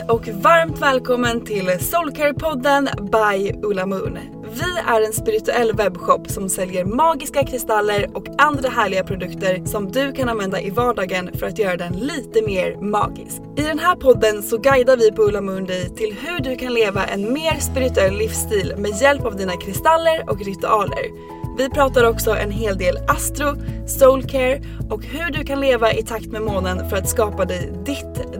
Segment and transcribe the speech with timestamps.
[0.00, 4.18] Hej och varmt välkommen till Soulcare-podden by Ulla Moon.
[4.52, 10.12] Vi är en spirituell webbshop som säljer magiska kristaller och andra härliga produkter som du
[10.12, 13.42] kan använda i vardagen för att göra den lite mer magisk.
[13.56, 16.74] I den här podden så guidar vi på Ulla Moon dig till hur du kan
[16.74, 21.30] leva en mer spirituell livsstil med hjälp av dina kristaller och ritualer.
[21.58, 26.26] Vi pratar också en hel del astro, soulcare och hur du kan leva i takt
[26.26, 28.39] med månen för att skapa dig ditt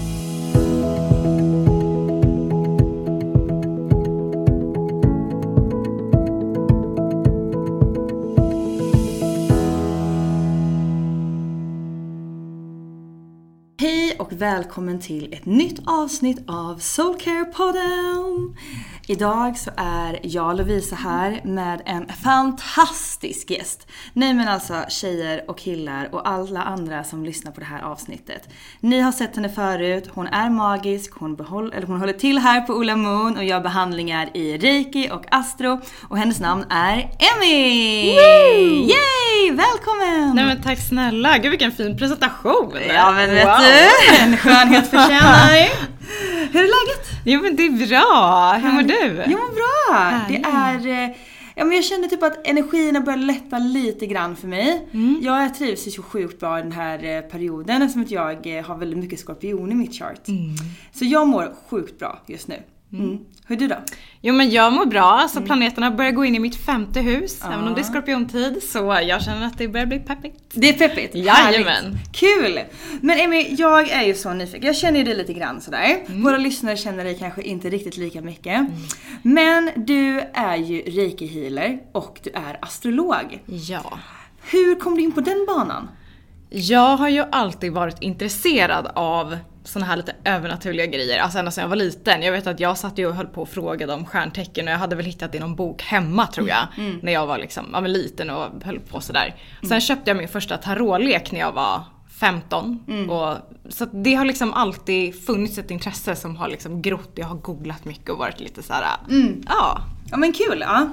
[14.31, 18.55] Och välkommen till ett nytt avsnitt av Soulcare-podden!
[19.07, 23.87] Idag så är jag Lovisa här med en fantastisk gäst.
[24.13, 28.49] Nej men alltså tjejer och killar och alla andra som lyssnar på det här avsnittet.
[28.79, 32.61] Ni har sett henne förut, hon är magisk, hon, behåll, eller hon håller till här
[32.61, 35.81] på Ulla Moon och gör behandlingar i reiki och astro.
[36.09, 38.15] Och hennes namn är Emmy!
[38.81, 39.51] Yay!
[39.51, 40.35] Välkommen!
[40.35, 42.73] Nej men tack snälla, gud vilken fin presentation!
[42.87, 45.69] Ja men vet du, en skönhet förtjänar
[46.51, 47.07] Hur är läget?
[47.25, 49.15] Jo men det är bra, hur mår du?
[49.17, 49.93] Jag mår bra!
[49.99, 50.43] Härligt.
[50.83, 51.09] Det är...
[51.09, 51.15] eh,
[51.55, 54.87] Ja men jag känner typ att energierna börjar lätta lite grann för mig.
[54.93, 55.19] Mm.
[55.21, 58.65] Jag trivs ju så sjukt bra i den här eh, perioden eftersom att jag eh,
[58.65, 60.27] har väldigt mycket skorpion i mitt chart.
[60.27, 60.55] Mm.
[60.93, 62.55] Så jag mår sjukt bra just nu.
[62.93, 63.17] Mm.
[63.47, 63.75] Hur är du då?
[64.21, 65.29] Jo men jag mår bra, Mm.
[65.29, 68.63] så planeterna börjar gå in i mitt femte hus, även om det är skorpiontid.
[68.63, 70.35] Så jag känner att det börjar bli peppigt.
[70.53, 71.15] Det är peppigt.
[71.15, 71.97] Jajamän.
[72.13, 72.59] Kul!
[73.01, 74.65] Men Emmy, jag är ju så nyfiken.
[74.67, 75.97] Jag känner ju dig lite grann sådär.
[76.07, 76.23] Mm.
[76.23, 78.67] Våra lyssnare känner dig kanske inte riktigt lika mycket.
[79.21, 83.39] Men du är ju reiki-healer och du är astrolog.
[83.45, 83.99] Ja.
[84.51, 85.89] Hur kom du in på den banan?
[86.49, 91.61] Jag har ju alltid varit intresserad av såna här lite övernaturliga grejer, alltså ända sedan
[91.61, 92.21] jag var liten.
[92.21, 94.77] Jag vet att jag satt ju och höll på och frågade om stjärntecken och jag
[94.79, 96.67] hade väl hittat det i någon bok hemma tror jag.
[97.01, 99.35] När jag var liksom, ja, men liten och höll på sådär.
[99.69, 101.83] Sen köpte jag min första tarotlek när jag var
[102.19, 102.79] 15.
[103.09, 103.37] Och,
[103.69, 107.11] så det har liksom alltid funnits ett intresse som har liksom grott.
[107.15, 108.85] Jag har googlat mycket och varit lite såhär,
[109.47, 109.81] ja.
[110.11, 110.89] Ja men kul, ja.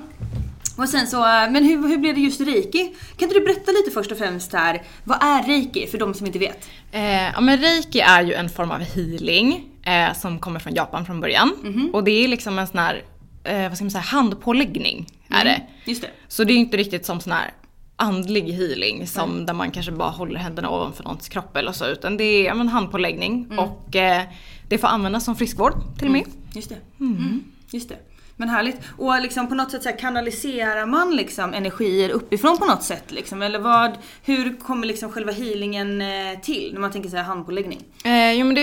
[0.78, 2.94] Och sen så, eh, men hur, hur blev det just reiki?
[3.16, 6.27] Kan inte du berätta lite först och främst här, vad är reiki för de som
[6.27, 6.69] inte vet?
[6.93, 11.06] Eh, ja men reiki är ju en form av healing eh, som kommer från Japan
[11.06, 11.53] från början.
[11.93, 13.03] Och det är liksom en sån här,
[13.44, 15.62] eh, vad ska man säga, handpåläggning är det.
[15.84, 16.11] Just det.
[16.28, 17.50] Så det är ju inte riktigt som sån här
[17.97, 22.17] andlig healing som där man kanske bara håller händerna ovanför någons kropp eller så utan
[22.17, 24.23] det är men handpåläggning och eh,
[24.69, 26.25] det får användas som friskvård till och med.
[26.55, 26.76] Just det.
[27.00, 27.44] Mm.
[27.70, 27.97] Just det.
[28.38, 28.76] Men härligt.
[28.96, 33.12] Och liksom på något sätt så här, kanaliserar man liksom energier uppifrån på något sätt
[33.12, 33.43] liksom?
[33.43, 36.70] Eller vad, hur kommer liksom själva healingen eh, till?
[36.73, 37.85] När man tänker så här handpåläggning.
[38.05, 38.62] Eh, jo men det,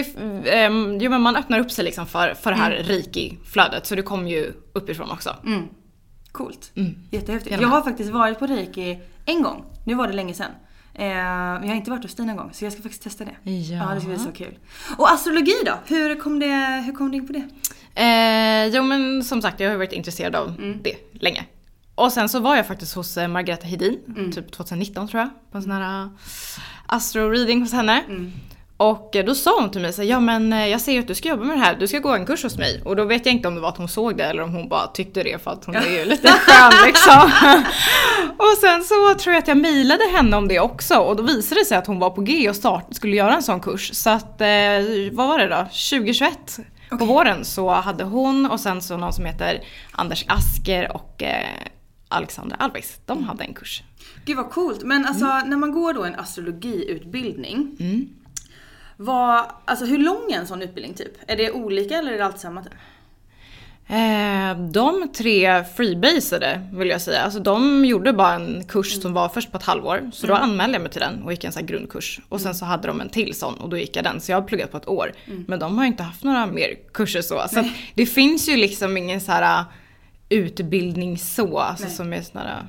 [0.53, 4.01] eh, jo men man öppnar upp sig liksom för, för det här reiki-flödet så det
[4.01, 5.35] kommer ju uppifrån också.
[6.31, 6.71] Coolt.
[6.75, 6.95] Mm.
[7.11, 7.61] Jättehäftigt.
[7.61, 9.65] Jag har faktiskt varit på reiki en gång.
[9.85, 10.51] Nu var det länge sedan.
[10.93, 13.25] Eh, men jag har inte varit hos dig någon gång så jag ska faktiskt testa
[13.25, 13.51] det.
[13.51, 13.93] Ja.
[13.93, 14.57] det ska bli så kul.
[14.97, 15.73] Och astrologi då?
[15.85, 17.47] Hur kom, det, hur kom du in på det?
[17.95, 21.45] Eh, jo men som sagt jag har varit intresserad av det länge.
[21.95, 23.99] Och sen så var jag faktiskt hos eh, Margareta Hedin,
[24.35, 26.09] typ 2019 tror jag, på en sån här uh,
[26.87, 28.03] astro-reading hos henne.
[28.77, 31.07] Och eh, då sa hon till mig så ja men eh, jag ser ju att
[31.07, 32.81] du ska jobba med det här, du ska gå en kurs hos mig.
[32.85, 34.69] Och då vet jag inte om det var att hon såg det eller om hon
[34.69, 37.31] bara tyckte det för att hon är ju lite skön liksom.
[38.37, 41.61] och sen så tror jag att jag mejlade henne om det också och då visade
[41.61, 43.89] det sig att hon var på G och start, skulle göra en sån kurs.
[43.93, 44.47] Så att, eh,
[45.11, 46.59] vad var det då, 2021
[46.89, 49.61] på våren så hade hon och sen så någon som heter
[49.91, 51.45] Anders Asker och eh,
[52.07, 53.83] Alexandra Alves, de hade en kurs.
[54.25, 54.83] Gud vad coolt.
[54.83, 57.77] Men alltså när man går då en astrologiutbildning.
[58.97, 61.11] Vad, alltså hur lång är en sån utbildning typ?
[61.27, 62.73] Är det olika eller är det alltid samma typ?
[63.87, 67.21] Eh, de tre freebasade vill jag säga.
[67.21, 70.09] Alltså de gjorde bara en kurs som var först på ett halvår.
[70.13, 72.19] Så då anmälde jag mig till den och gick en sån grundkurs.
[72.29, 74.21] Och sen så hade de en till sån och då gick jag den.
[74.21, 75.11] Så jag har pluggat på ett år.
[75.47, 77.45] Men de har inte haft några mer kurser så.
[77.49, 77.65] Så att
[77.95, 79.65] det finns ju liksom ingen så här uh,
[80.29, 81.59] utbildning så.
[81.59, 82.47] Alltså som är sån här...
[82.47, 82.63] uh,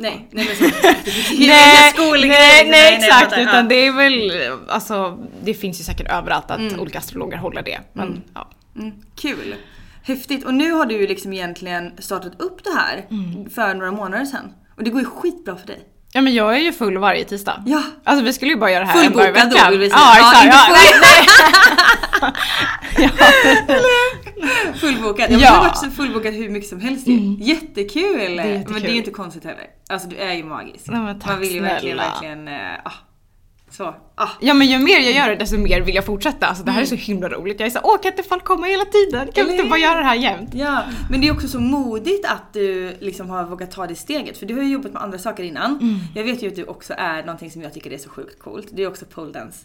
[0.00, 0.76] Nej, nej men så.
[1.38, 2.70] Nej, Skolgrej, nej, liksom.
[2.70, 3.24] nej exakt.
[3.24, 3.42] fattar.
[3.42, 4.32] utan det är väl,
[4.68, 7.80] alltså det finns ju säkert överallt att olika astrologer håller det.
[7.92, 8.48] Men ja.
[8.76, 9.54] Mm, kul.
[10.08, 10.44] Häftigt.
[10.44, 13.06] Och nu har du ju liksom egentligen startat upp det här
[13.54, 14.52] för några månader sedan.
[14.76, 15.78] Och det går ju skitbra för dig.
[16.12, 17.62] Ja men jag är ju full varje tisdag.
[17.66, 17.82] Ja.
[18.04, 19.64] Alltså vi skulle ju bara göra det här en dag i Fullbokad veckan.
[19.64, 20.00] då vill vi säga.
[20.00, 20.54] Ja exakt.
[20.54, 20.76] Ja,
[22.22, 22.32] nej,
[24.80, 25.30] Fullbokad.
[25.30, 25.48] Jag Ja.
[25.50, 27.36] har varit så fullbokad hur mycket som helst ju.
[27.38, 28.36] Jättekul!
[28.36, 28.80] Men jättekul.
[28.82, 29.64] det är ju inte konstigt heller.
[29.88, 30.84] Alltså du är ju magisk.
[30.86, 32.48] Nej, men tack Man vill ju verkligen, verkligen,
[32.84, 32.92] ah.
[33.70, 34.28] Så, ah.
[34.40, 36.46] Ja men ju mer jag gör det desto mer vill jag fortsätta.
[36.46, 37.60] Alltså det här är så himla roligt.
[37.60, 39.28] Jag är så åh kan inte folk komma hela tiden?
[39.34, 40.50] Kan vi inte bara göra det här jämt?
[40.54, 44.38] Ja, men det är också så modigt att du liksom har vågat ta det steget.
[44.38, 46.00] För du har ju jobbat med andra saker innan.
[46.14, 48.68] Jag vet ju att du också är någonting som jag tycker är så sjukt coolt.
[48.72, 49.58] Du är också poledance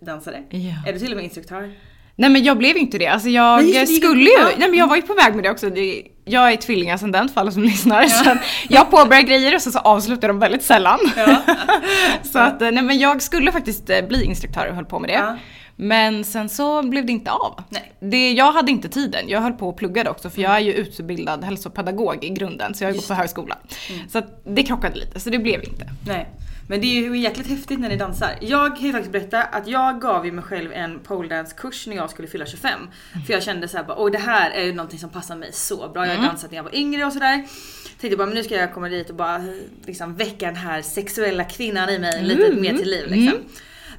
[0.00, 0.42] dansare.
[0.50, 0.88] Ja.
[0.88, 1.72] Är du till och med instruktör?
[2.16, 3.06] Nej men jag blev inte det.
[3.06, 5.70] Alltså jag Nej, skulle ju, nej men jag var ju på väg med det också.
[5.70, 6.02] Det,
[6.32, 8.06] jag är tvillingascendent för alla som lyssnar.
[8.06, 8.38] Så att
[8.68, 10.98] jag påbörjar grejer och så, så avslutar de väldigt sällan.
[12.32, 15.14] så att nej men jag skulle faktiskt eh, bli instruktör och höll på med det.
[15.14, 15.36] Ja.
[15.76, 17.62] Men sen så blev det inte av.
[17.68, 17.92] Nej.
[18.00, 19.28] Det, jag hade inte tiden.
[19.28, 22.84] Jag höll på och pluggade också för jag är ju utbildad hälsopedagog i grunden så
[22.84, 23.58] jag gått på högskola.
[23.90, 24.08] Mm.
[24.08, 25.90] Så det krockade lite så det blev inte.
[26.06, 26.28] Nej.
[26.70, 28.38] Men det är ju jäkligt häftigt när ni dansar.
[28.40, 32.10] Jag kan ju faktiskt berätta att jag gav ju mig själv en poledance-kurs när jag
[32.10, 32.80] skulle fylla 25.
[33.26, 35.88] För jag kände såhär bara, oj det här är ju någonting som passar mig så
[35.88, 36.06] bra.
[36.06, 37.44] Jag har dansat när jag var yngre och sådär.
[38.00, 39.44] Tänkte bara, men nu ska jag komma dit och bara
[39.86, 43.38] liksom väcka den här sexuella kvinnan i mig lite mer till liv liksom.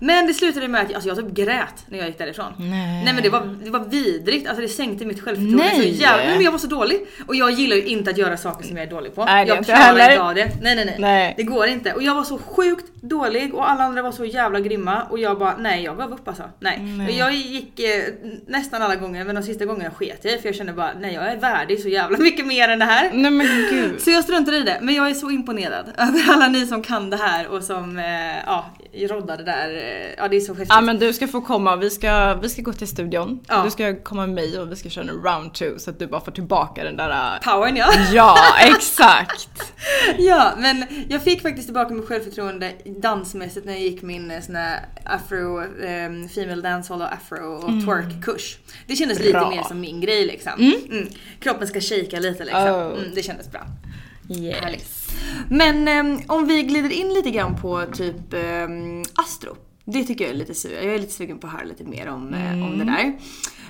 [0.03, 2.53] Men det slutade med att alltså, jag typ grät när jag gick därifrån.
[2.57, 3.13] Nej.
[3.13, 5.91] men det var, det var vidrigt, alltså det sänkte mitt självförtroende så Nej.
[5.91, 7.07] jävla Nej, men jag var så dålig.
[7.27, 9.25] Och jag gillar ju inte att göra saker som jag är dålig på.
[9.25, 10.51] Nej, jag klarar inte av det.
[10.61, 10.95] Nej nej nej.
[10.99, 11.33] Nej.
[11.37, 11.93] Det går inte.
[11.93, 15.39] Och jag var så sjukt dålig och alla andra var så jävla grymma och jag
[15.39, 16.43] bara nej jag gav upp alltså.
[16.59, 16.79] Nej.
[16.79, 17.17] Nej.
[17.17, 18.03] Jag gick eh,
[18.47, 21.31] nästan alla gånger men de sista gångerna sket jag för jag kände bara nej jag
[21.31, 23.09] är värdig så jävla mycket mer än det här.
[23.13, 24.01] Nej men gud.
[24.01, 24.77] Så jag struntade i det.
[24.81, 28.05] Men jag är så imponerad över alla ni som kan det här och som eh,
[28.45, 29.75] ja, roddar det där.
[29.75, 30.67] Eh, Ja det är så häftigt.
[30.69, 33.39] Ja men du ska få komma, vi ska, vi ska gå till studion.
[33.47, 33.61] Ja.
[33.63, 36.07] Du ska komma med mig och vi ska köra en round two så att du
[36.07, 37.09] bara får tillbaka den där...
[37.09, 37.93] äh, Powern ja.
[38.13, 39.73] Ja, exakt!
[40.17, 44.55] Ja, men jag fick faktiskt tillbaka mitt självförtroende dansmässigt när jag gick min eh, sån
[44.55, 48.57] här afro, um, female dancehall och afro och twerk-kurs.
[48.87, 49.49] Det kändes lite Bra.
[49.49, 50.51] mer som min grej liksom.
[50.91, 51.07] Mm.
[51.39, 52.61] Kroppen ska shaka lite liksom.
[52.63, 52.97] Oh.
[52.99, 53.61] Mm, det kändes bra.
[54.31, 54.61] Yes.
[54.61, 55.13] Härligt.
[55.49, 59.55] Men ehm, om vi glider in lite grann på typ ehm, astro.
[59.85, 60.73] Det tycker jag är lite sur.
[60.73, 63.13] Jag är lite sugen på att höra lite mer om, eh, om det där.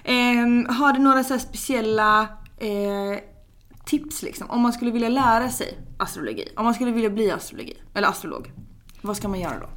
[0.03, 2.21] Ehm, har du några så speciella
[2.59, 3.19] eh,
[3.85, 4.49] tips liksom?
[4.49, 6.47] Om man skulle vilja lära sig astrologi.
[6.55, 8.51] Om man skulle vilja bli astrologi, eller astrolog.
[9.01, 9.69] Vad ska man göra då?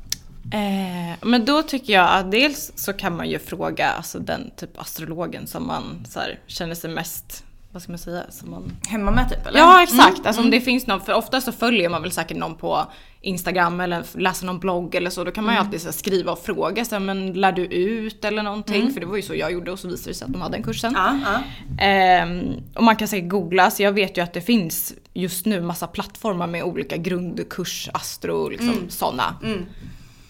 [0.57, 4.81] Eh, men då tycker jag att dels så kan man ju fråga alltså, den typ
[4.81, 7.45] astrologen som man här, känner sig mest,
[7.75, 9.59] vad ska man säga, som man Hemma med typ eller?
[9.59, 12.55] Ja exakt, alltså om det finns någon, för ofta så följer man väl säkert någon
[12.55, 12.87] på
[13.21, 16.33] Instagram eller läser någon blogg eller så, då kan man ju alltid så här, skriva
[16.33, 18.93] och fråga så här, men lär du ut eller någonting?
[18.93, 20.57] För det var ju så jag gjorde och så visade det sig att de hade
[20.57, 20.93] den kursen.
[20.97, 21.41] Ja, ja.
[21.85, 22.43] Ehm,
[22.75, 25.87] och man kan säkert googla, så jag vet ju att det finns just nu massa
[25.87, 29.35] plattformar med olika grundkurs, astro, liksom sådana.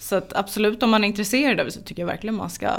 [0.04, 2.70] Så att absolut om man är intresserad av det så tycker jag verkligen man ska,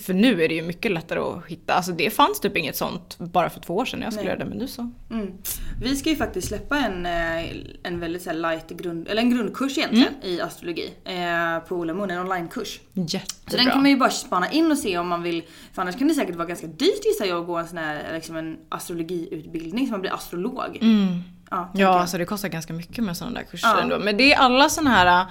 [0.00, 3.18] för nu är det ju mycket lättare att hitta, alltså det fanns typ inget sånt
[3.18, 4.90] bara för två år sedan när jag skulle göra det, men nu så.
[5.10, 5.32] Mm.
[5.82, 9.78] Vi ska ju faktiskt släppa en, eh, en väldigt så light grund, eller en grundkurs
[9.78, 12.80] egentligen i astrologi eh, på Ola Moon, en onlinekurs.
[12.92, 13.50] Jättebra.
[13.50, 15.98] Så den kan man ju bara spana in och se om man vill, för annars
[15.98, 18.56] kan det säkert vara ganska dyrt gissar jag att gå en sån här liksom en
[18.68, 20.78] astrologiutbildning så man blir astrolog.
[21.50, 21.94] Ja, tänker Ja, jag.
[21.94, 23.80] alltså det kostar ganska mycket med sådana där kurser Ja.
[23.80, 23.98] ändå.
[23.98, 25.30] Men det är alla sådana här så, så, så,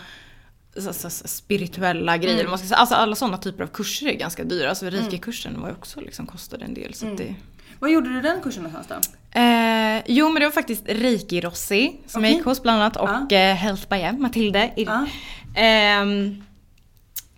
[1.26, 2.40] spirituella grejer, Mm.
[2.40, 2.78] eller vad man ska säga.
[2.78, 4.70] Alltså alla sådana typer av kurser är ganska dyra.
[4.70, 6.94] Alltså Reiki-kursen var ju också liksom kostade en del.
[6.94, 7.18] Så Mm.
[7.18, 7.36] det...
[7.80, 9.40] Vad gjorde du den kursen någonstans då?
[9.40, 12.38] Eh, jo men det var faktiskt Reiki Rossi som jag Okej.
[12.38, 13.38] gick hos bland annat och Ja.
[13.38, 14.72] eh, Health by M, Matilde.
[15.56, 16.44] Ehm,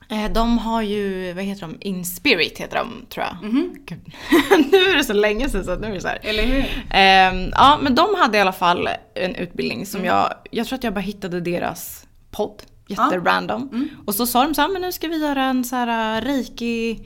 [0.10, 1.78] Eh, De har ju, vad heter de?
[1.82, 3.50] Inspirit heter de tror jag.
[3.50, 3.76] Mhm.
[3.86, 4.00] Gud.
[4.72, 6.20] nu är det så länge sedan så att nu är det så här.
[6.24, 6.66] Eller hur?
[6.90, 9.86] Ehm, ja men de hade i alla fall en utbildning Mm.
[9.86, 12.64] som jag, jag tror att jag bara hittade deras podd.
[12.88, 13.70] Jätterandom.
[13.74, 13.90] Mm.
[14.06, 16.26] Och så sa de så här, men nu ska vi göra en så här uh,
[16.26, 17.00] reiki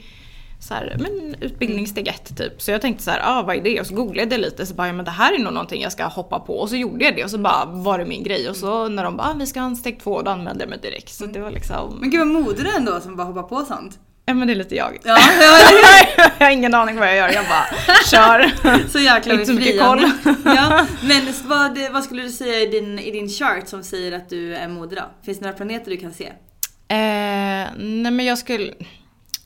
[0.59, 2.62] så här, men utbildning steg ett typ.
[2.62, 3.79] Så jag tänkte så här, ah, vad är det?
[3.79, 5.91] Och så googlade jag lite så bara, ja men det här är nog någonting jag
[5.91, 6.59] ska hoppa på.
[6.59, 8.50] Och så gjorde jag det och så bara var det min grej.
[8.50, 10.69] Och så när de bara, ah, vi ska ha en steg två, då anmälde jag
[10.69, 11.09] mig direkt.
[11.09, 14.00] Så det var liksom, Men gud vad modig du ändå som bara hoppar på sånt.
[14.29, 14.98] Ja men det är lite jag.
[15.03, 18.51] Ja, ja, jag har ingen aning vad jag gör, jag bara kör.
[18.89, 20.12] Så jäkla Inte så mycket koll.
[20.45, 24.29] ja, men vad, vad skulle du säga i din, i din chart som säger att
[24.29, 25.03] du är modig då?
[25.25, 26.25] Finns det några planeter du kan se?
[26.25, 28.74] Eh, nej men jag skulle...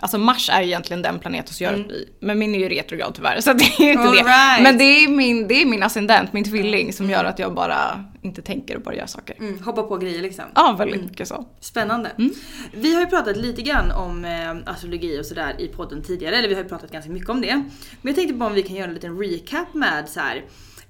[0.03, 2.09] Alltså Mars är ju egentligen den planet som gör i.
[2.19, 4.21] Men min är ju retrograd tyvärr så det är inte All det.
[4.21, 4.63] right.
[4.63, 8.03] Men det är, min, det är min ascendent, min tvilling som gör att jag bara
[8.21, 9.35] inte tänker och bara gör saker.
[9.39, 10.45] Mm, hoppa på grejer liksom.
[10.55, 11.45] Ja, väldigt mycket så.
[11.59, 12.11] Spännande.
[12.73, 16.47] Vi har ju pratat lite grann om eh, astrologi och sådär i podden tidigare, eller
[16.47, 17.55] vi har ju pratat ganska mycket om det.
[17.55, 17.67] Men
[18.01, 20.43] jag tänkte bara om vi kan göra en liten recap med så här.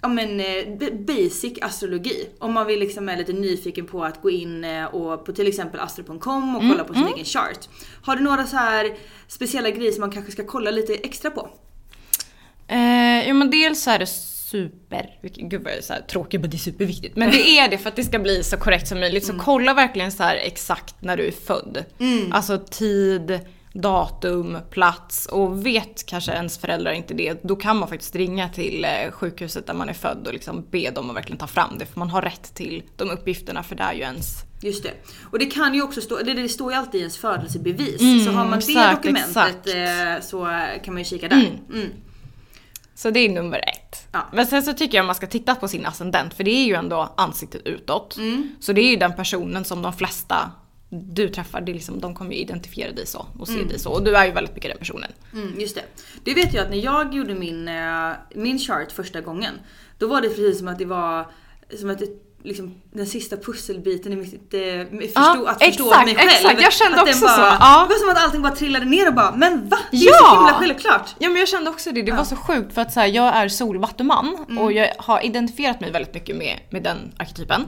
[0.04, 2.30] Ja men eh, basic astrologi.
[2.40, 5.48] Om man vill liksom är lite nyfiken på att gå in eh, och på till
[5.48, 7.70] exempel astro.com och kolla på sin egen chart.
[8.04, 8.94] Har du några så här
[9.28, 11.50] speciella grejer som man kanske ska kolla lite extra på?
[12.68, 14.06] Eh, ja men dels är det
[14.52, 17.16] super, gud vad jag är så här tråkig men det är superviktigt.
[17.16, 19.26] Men det är det för att det ska bli så korrekt som möjligt.
[19.26, 21.86] Så kolla verkligen så här exakt när du är född.
[22.32, 23.40] Alltså tid,
[23.74, 28.86] datum, plats och vet kanske ens föräldrar inte det, då kan man faktiskt ringa till
[28.86, 31.86] eh, sjukhuset där man är född och liksom be dem att verkligen ta fram det.
[31.86, 34.94] För man har rätt till de uppgifterna för det är ju ens Just det.
[35.32, 38.26] Och det kan ju också stå, det, det står ju alltid i ens födelsebevis.
[38.26, 39.68] så har man det exakt, dokumentet exakt.
[39.68, 40.46] eh, så
[40.84, 41.60] kan man ju kika där.
[41.74, 41.90] Mm.
[42.96, 44.08] Så det är nummer ett.
[44.12, 44.20] Ja.
[44.34, 46.74] Men sen så tycker jag man ska titta på sin ascendent för det är ju
[46.74, 48.18] ändå ansiktet utåt.
[48.60, 50.52] Så det är ju den personen som de flesta
[50.94, 53.92] du träffar, det liksom, de kommer ju identifiera dig så och se dig så.
[53.92, 55.12] Och du är ju väldigt mycket den personen.
[55.34, 55.84] Mm, just det.
[56.24, 59.54] Det vet jag att när jag gjorde min, eh, min chart första gången,
[59.98, 61.28] då var det precis som att det var
[61.80, 62.06] som att det,
[62.44, 64.62] liksom, den sista pusselbiten i mitt, eh,
[65.08, 66.30] förstå, att förstå exakt, mig själv.
[66.30, 66.62] exakt.
[66.62, 67.86] Jag kände Att också bara, så, ja.
[67.90, 69.78] Det var som att allting bara trillade ner och bara, men va?
[69.92, 70.14] Det är Ja!
[70.20, 71.16] så himla självklart.
[71.20, 73.36] Ja men jag kände också det, det var så sjukt för att så här, jag
[73.36, 77.62] är solvattuman och jag har identifierat mig väldigt mycket med, med den arketypen.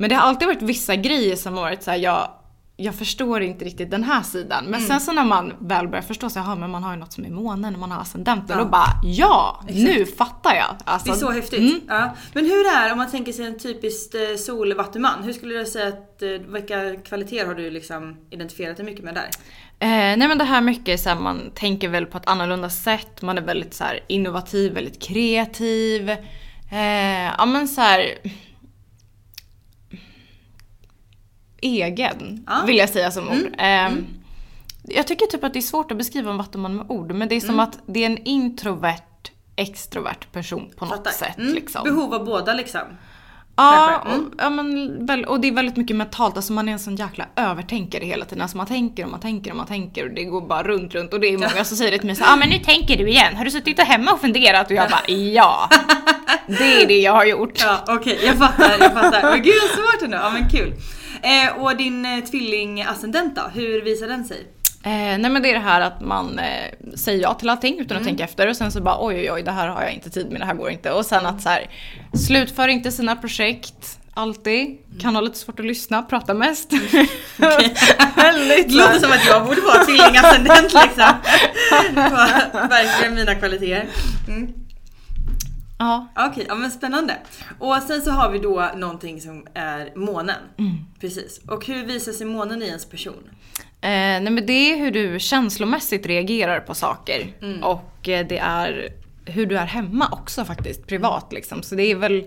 [0.00, 2.30] Men det har alltid varit vissa grejer som har varit så här, jag,
[2.76, 4.64] jag förstår inte riktigt den här sidan.
[4.64, 7.12] Men sen så när man väl börjar förstå så jaha men man har ju något
[7.12, 8.62] som är månen och man har ascendenten Ja.
[8.64, 10.76] och bara ja, nu fattar jag.
[10.84, 11.82] Alltså, Det är så häftigt.
[11.88, 12.14] Ja.
[12.32, 15.22] Men hur är det om man tänker sig en typiskt eh, solvattuman?
[15.22, 19.14] Hur skulle du säga att, eh, vilka kvaliteter har du liksom identifierat dig mycket med
[19.14, 19.28] där?
[19.80, 19.88] Eh,
[20.18, 23.38] nej men det här mycket så här, man tänker väl på ett annorlunda sätt, man
[23.38, 26.10] är väldigt så här, innovativ, väldigt kreativ.
[26.72, 28.04] Eh, ja men så här.
[31.62, 32.62] Egen, Ja.
[32.66, 33.54] vill jag säga som ord.
[33.58, 33.90] Eh,
[34.84, 37.34] Jag tycker typ att det är svårt att beskriva en vattenman med ord, men det
[37.34, 41.10] är som att det är en introvert, extrovert person på något Fattar.
[41.10, 41.38] sätt.
[41.38, 41.54] Mm.
[41.54, 41.84] Liksom.
[41.84, 42.80] Behov av båda liksom.
[43.56, 44.20] Ja, Kanske.
[44.20, 46.36] och, ja men, väl, och det är väldigt mycket mentalt.
[46.36, 48.42] Alltså man är en sån jäkla övertänkare hela tiden.
[48.42, 51.12] Alltså man tänker och man tänker och man tänker och det går bara runt, runt.
[51.12, 52.96] Och det är många som säger det till mig så ja ah, men nu tänker
[52.96, 53.36] du igen.
[53.36, 54.66] Har du suttit och hemma och funderat?
[54.66, 55.68] Och jag bara ja.
[56.46, 57.52] Det är det jag har gjort.
[57.60, 59.22] Ja okej, jag fattar, jag fattar.
[59.30, 60.72] Men gud vad svårt ändå, ja men kul.
[61.22, 64.46] Eh, och din eh, tvilling-ascendent då, hur visar den sig?
[64.84, 67.96] Eh, nej men det är det här att man eh, säger ja till allting utan
[67.96, 70.10] att tänka efter och sen så bara oj oj oj det här har jag inte
[70.10, 70.92] tid med, det här går inte.
[70.92, 71.70] Och sen att så här,
[72.26, 73.98] slutför inte sina projekt.
[74.14, 74.78] Alltid.
[75.00, 76.72] Kan ha lite svårt att lyssna, prata mest.
[78.16, 81.14] Väldigt Det låter som att jag borde vara tvilling-ascendent liksom.
[82.68, 83.88] Verkligen mina kvaliteter.
[84.28, 84.52] Mm.
[85.80, 86.06] Ja.
[86.16, 87.16] Okej, ja men spännande.
[87.58, 90.36] Och sen så har vi då någonting som är månen.
[91.00, 91.40] Precis.
[91.48, 93.30] Och hur visar sig månen i ens person?
[93.62, 97.32] Eh, nej men det är hur du känslomässigt reagerar på saker.
[97.62, 98.88] Och eh, det är
[99.24, 101.62] hur du är hemma också faktiskt, privat liksom.
[101.62, 102.24] Så det är väl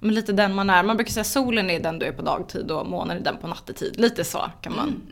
[0.00, 0.82] men lite den man är.
[0.82, 3.46] Man brukar säga solen är den du är på dagtid och månen är den på
[3.46, 4.00] nattetid.
[4.00, 5.02] Lite så kan man.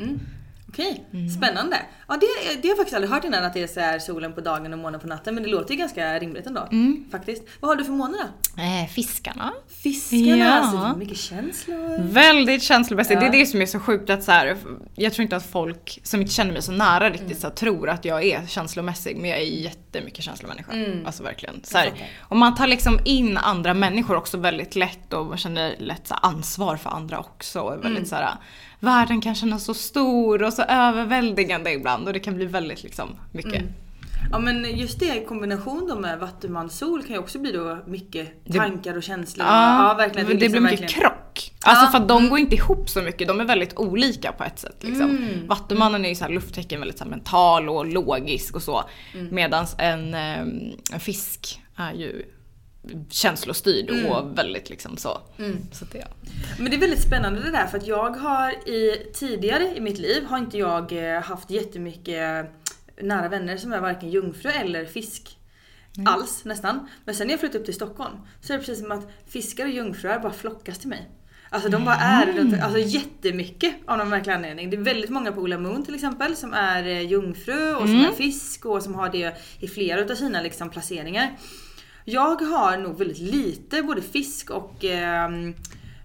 [0.68, 1.04] Okej,
[1.36, 1.76] spännande.
[2.08, 2.26] Ja det,
[2.62, 4.72] det har jag faktiskt aldrig hört innan att det är så här solen på dagen
[4.72, 5.34] och månen på natten.
[5.34, 6.68] Men det låter ju ganska rimligt ändå.
[7.10, 7.42] Faktiskt.
[7.60, 8.16] Vad har du för måne
[8.56, 8.62] då?
[8.62, 9.52] Eh, fiskarna.
[9.82, 10.52] Fiskarna, Ja.
[10.52, 12.02] alltså mycket känslor.
[12.02, 13.14] Väldigt känslomässigt.
[13.14, 13.20] Ja.
[13.20, 14.56] Det är det som är så sjukt att så här,
[14.94, 17.88] jag tror inte att folk som inte känner mig så nära riktigt så här, tror
[17.88, 19.16] att jag är känslomässig.
[19.16, 20.72] Men jag är jättemycket känslomänniska.
[21.06, 21.60] Alltså verkligen.
[21.64, 25.74] Så här, och man tar liksom in andra människor också väldigt lätt och man känner
[25.78, 27.78] lätt så ansvar för andra också.
[27.82, 28.34] Väldigt så här,
[28.80, 33.08] världen kan kännas så stor och så överväldigande ibland och det kan bli väldigt liksom
[33.32, 33.64] mycket.
[34.30, 37.78] Ja men just det i kombination då med vattuman sol kan ju också bli då
[37.86, 39.46] mycket tankar och känslor.
[39.46, 40.26] Ja, verkligen.
[40.28, 41.52] det, är liksom blir mycket verkligen- krock.
[41.64, 42.30] Alltså Ja, för att de mm.
[42.30, 44.76] går inte ihop så mycket, de är väldigt olika på ett sätt.
[44.80, 45.18] Liksom.
[45.46, 48.84] Vattumannen är ju så här lufttecken väldigt så mental och logisk och så.
[49.14, 49.34] Mm.
[49.34, 50.60] Medans en, ehm,
[50.92, 52.22] en fisk är ju
[53.10, 54.06] känslostyrd Mm.
[54.06, 55.20] och väldigt liksom så.
[55.72, 56.04] så det,
[56.58, 59.98] Men det är väldigt spännande det där för att jag har i, tidigare i mitt
[59.98, 62.50] liv har inte jag eh, haft jättemycket
[63.02, 65.34] nära vänner som är varken jungfru eller fisk.
[66.06, 66.88] Alls nästan.
[67.04, 69.64] Men sen när jag flyttade upp till Stockholm så är det precis som att fiskar
[69.64, 71.08] och jungfrur bara flockas till mig.
[71.50, 74.70] Alltså de bara är runt, alltså jättemycket av någon märklig anledning.
[74.70, 78.04] Det är väldigt många på Ola Moon till exempel som är eh, jungfru och som
[78.04, 81.36] är fisk och som har det i flera utav sina liksom, placeringar.
[82.10, 85.54] Jag har nog väldigt lite både fisk och, ehm,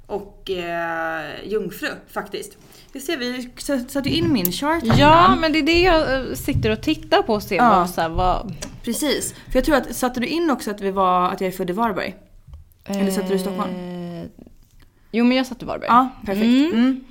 [0.05, 2.57] och eh, jungfru faktiskt.
[2.91, 3.51] Vi ser, vi
[3.88, 5.39] satte ju in min chart Ja innan.
[5.39, 7.69] men det är det jag eh, sitter och tittar på och ser Ja.
[7.69, 8.53] vad, så här, vad...
[8.83, 9.33] Precis.
[9.33, 11.69] För jag tror att, satte du in också att, vi var, att jag är född
[11.69, 12.15] i Varberg?
[12.86, 13.72] Eller satte du i Stockholm?
[13.72, 14.25] Eh,
[15.12, 15.88] Jo men jag satte Varberg.
[15.89, 16.45] Ja, perfekt.
[16.45, 16.72] Mm.
[16.74, 17.03] Mm.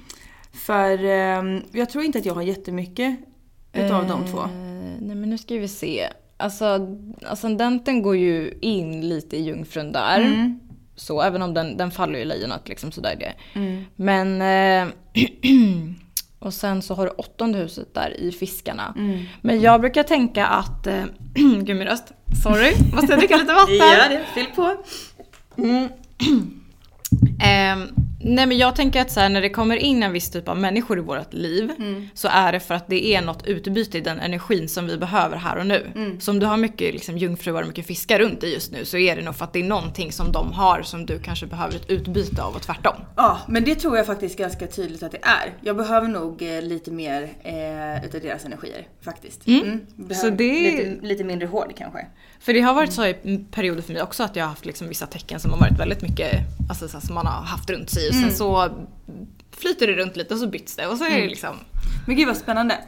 [0.52, 3.16] För ehm, jag tror inte att jag har jättemycket
[3.72, 4.38] utav de två.
[4.42, 4.48] Eh,
[5.00, 6.08] Nej men nu ska vi se.
[6.36, 6.96] Alltså
[7.26, 10.20] ascendenten går ju in lite i jungfrun där.
[10.20, 10.60] Mm.
[10.96, 13.32] Så även om den, den faller ju i lejonet liksom sådär det.
[13.60, 13.84] Mm.
[13.96, 14.94] Men eh,
[16.38, 18.94] och sen så har du åttonde huset där i fiskarna.
[18.96, 19.24] Mm.
[19.42, 22.12] Men jag brukar tänka att, eh, gud min röst,
[22.42, 23.76] sorry, måste jag dricka lite vatten?
[23.76, 24.24] Ja, det.
[24.34, 24.76] Fyll på.
[27.42, 27.88] Ehm,
[28.24, 30.56] nej men jag tänker att så här, när det kommer in en viss typ av
[30.56, 31.70] människor i vårt liv
[32.14, 35.36] så är det för att det är något utbyte i den energin som vi behöver
[35.36, 36.16] här och nu.
[36.20, 38.98] Så om du har mycket liksom, jungfrur och mycket fiskar runt dig just nu så
[38.98, 41.74] är det nog för att det är någonting som de har som du kanske behöver
[41.76, 42.94] ett utbyte av och tvärtom.
[43.16, 45.52] Ja, men det tror jag faktiskt ganska tydligt att det är.
[45.60, 49.46] Jag behöver nog eh, lite mer eh, utav deras energier faktiskt.
[49.46, 49.80] Mm.
[49.96, 52.06] Behöver Så det- lite, lite mindre hård kanske.
[52.42, 54.88] För det har varit så i perioder för mig också att jag har haft liksom
[54.88, 58.08] vissa tecken som har varit väldigt mycket, alltså så som man har haft runt sig
[58.08, 58.68] och sen så
[59.50, 61.56] flyter det runt lite och så byts det och så är det liksom
[62.06, 62.78] Men gud vad spännande.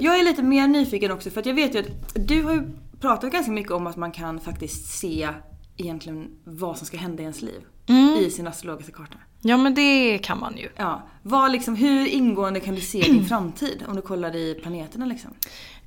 [0.00, 2.62] Jag är lite mer nyfiken också för att jag vet ju att du har ju
[3.00, 5.28] pratat ganska mycket om att man kan faktiskt se
[5.76, 7.60] egentligen vad som ska hända i ens liv.
[8.18, 9.16] I sin astrologiska karta.
[9.46, 10.68] Ja men det kan man ju.
[10.76, 11.02] Ja.
[11.22, 15.30] Vad liksom, hur ingående kan du se din framtid om du kollar i planeterna liksom?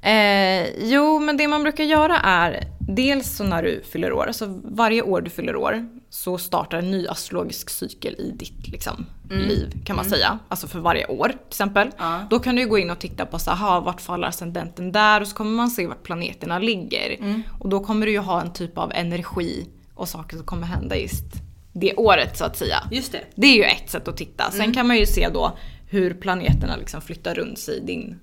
[0.01, 4.61] Eh, jo, men det man brukar göra är dels så när du fyller år, alltså
[4.63, 9.83] varje år du fyller år så startar en ny astrologisk cykel i ditt liksom, liv
[9.85, 10.39] kan man säga.
[10.47, 11.91] Alltså för varje år till exempel.
[11.97, 12.19] Ja.
[12.29, 15.27] Då kan du gå in och titta på så här, vart faller ascendenten där och
[15.27, 17.17] så kommer man se vart planeterna ligger.
[17.59, 20.97] Och då kommer du ju ha en typ av energi och saker som kommer hända
[20.97, 21.46] just
[21.79, 22.83] det året så att säga.
[22.91, 23.21] Just det.
[23.35, 24.51] Det är ju ett sätt att titta.
[24.51, 25.57] Sen kan man ju se då
[25.89, 28.19] hur planeterna liksom flyttar runt sig i din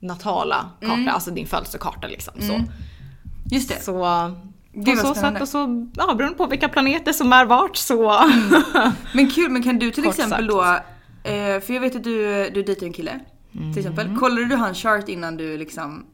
[0.00, 2.34] natala karta, alltså din födelsekarta liksom.
[2.40, 2.60] Så,
[3.54, 3.80] Just det.
[3.82, 7.76] så på vad så sätt och så, ja beroende på vilka planeter som är vart
[7.76, 8.20] så.
[9.14, 10.84] Men kul, men kan du till Kort exempel sagt.
[11.24, 13.20] då, eh, för jag vet att du, du dejtar en kille.
[13.52, 14.16] Till exempel.
[14.18, 16.06] Kollade du hans chart innan du liksom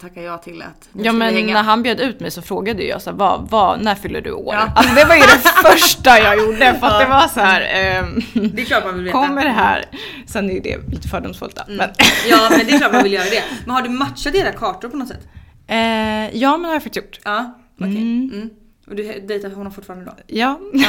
[0.00, 1.54] tackar ja till att Ja men hänga?
[1.54, 4.32] när han bjöd ut mig så frågade jag så här, vad, vad, när fyller du
[4.32, 4.54] år?
[4.54, 4.72] Ja.
[4.76, 5.38] Alltså det var ju det
[5.70, 7.60] första jag gjorde för att det var så här.
[7.60, 8.20] ehm,
[8.54, 9.18] Det är klart man vill veta.
[9.26, 9.84] kommer det här?
[10.26, 11.62] Sen är ju det lite fördomsfullt då.
[11.68, 11.90] Men,
[12.30, 13.42] Ja men det är klart man vill göra det.
[13.64, 15.28] Men har du matchat era kartor på något sätt?
[15.68, 17.18] eh, ja men det har jag faktiskt gjort.
[17.24, 17.96] Ja, okej.
[17.96, 18.50] Mm.
[18.88, 20.12] Och du dejtar honom fortfarande då?
[20.26, 20.58] Ja.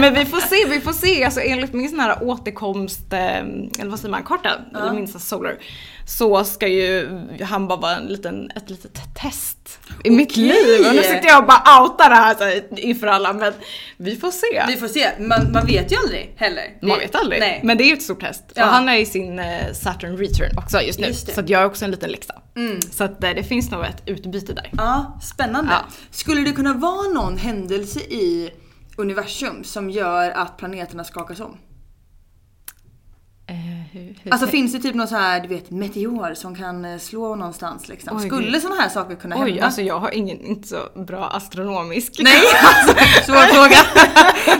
[0.00, 1.24] Men vi får se, vi får se.
[1.24, 5.56] Alltså enligt min sån här återkomst, eh, eller vad säger man, karta, eller min solar.
[6.06, 10.44] Så ska ju han bara vara en liten, ett litet test i mitt Okej.
[10.44, 10.86] liv.
[10.88, 13.52] Och nu sitter jag och bara outar det här så här, inför alla men
[13.96, 14.64] vi får se.
[14.68, 15.10] Vi får se.
[15.18, 16.64] Man, man vet ju aldrig heller.
[16.82, 17.40] Man vet aldrig.
[17.40, 17.60] Nej.
[17.64, 18.44] Men det är ju ett stort test.
[18.54, 18.64] Ja.
[18.64, 21.06] Och han är i sin eh, Saturn return också just nu.
[21.06, 22.34] Just så jag är också en liten läxa.
[22.56, 22.80] Mm.
[22.80, 24.70] Så att eh, det finns nog ett utbyte där.
[24.76, 25.72] Ja, spännande.
[25.72, 25.84] Ja.
[26.10, 28.50] Skulle det kunna vara någon händelse i
[28.96, 31.58] universum som gör att planeterna skakas om?
[33.46, 33.56] Eh,
[33.92, 36.98] hur, hur, Alltså finns det typ någon så här, du vet, meteor som kan eh,
[36.98, 38.16] slå någonstans liksom?
[38.16, 39.64] Oj, Skulle sådana här saker kunna Oj, hända?
[39.64, 40.76] alltså jag har ingen, inte så
[41.06, 43.76] bra astronomisk Nej, alltså, svår fråga.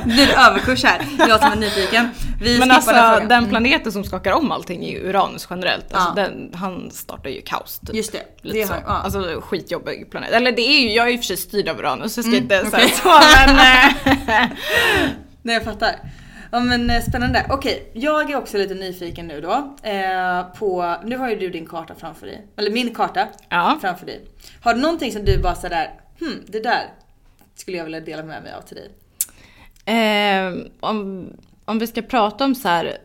[0.05, 1.07] Blir överkurs här.
[1.19, 2.09] Jag som är nyfiken.
[2.41, 5.95] Vi Men alltså den den planeten som skakar om allting är ju Uranus generellt.
[5.95, 6.23] Alltså, Ja.
[6.29, 7.95] den, han startar ju kaos typ.
[7.97, 8.23] Just det.
[8.43, 8.73] Lite det så.
[8.73, 8.91] har, ja.
[8.93, 10.31] Alltså skitjobbig planet.
[10.33, 12.19] Eller det är ju, jag är ju i och för sig styrd av Uranus så
[12.19, 12.89] jag ska inte Mm, okej.
[12.89, 13.59] säga så men...
[14.45, 14.51] eh,
[15.43, 15.91] Nej jag fattar.
[16.55, 17.47] Ja men eh, spännande.
[17.51, 19.77] Okej, jag är också lite nyfiken nu då.
[19.83, 22.47] Eh, på, nu har ju du din karta framför dig.
[22.57, 23.79] Eller min karta Ja.
[23.81, 24.25] framför dig.
[24.61, 26.83] Har du någonting som du bara sådär, hmm det där
[27.55, 28.91] skulle jag vilja dela med mig av till dig.
[29.97, 31.29] Eh, om,
[31.65, 32.99] om vi ska prata om så här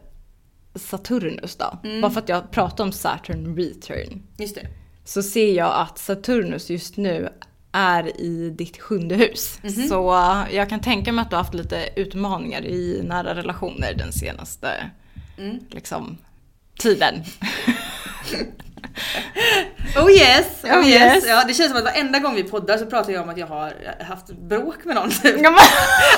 [0.76, 1.78] Saturnus då.
[1.84, 2.02] Mm.
[2.02, 4.24] Bara för att jag pratar om Saturn return.
[4.38, 4.68] Just det.
[5.06, 7.30] Så ser jag att Saturnus just nu
[7.72, 9.60] är i ditt sjunde hus.
[9.64, 9.88] Mhm.
[9.88, 13.94] Så uh, jag kan tänka mig att du har haft lite utmaningar i nära relationer
[13.94, 14.90] den senaste
[15.38, 15.60] Mm.
[15.70, 16.18] liksom,
[16.80, 17.14] tiden.
[19.98, 21.15] Oh yes, oh, Oh yes.
[21.15, 21.26] yes.
[21.28, 23.48] Ja, det känns som att varenda gång vi poddar så pratar jag om att jag
[23.48, 25.10] har haft bråk med någon.
[25.10, 25.24] typ.
[25.26, 25.60] Ja, men,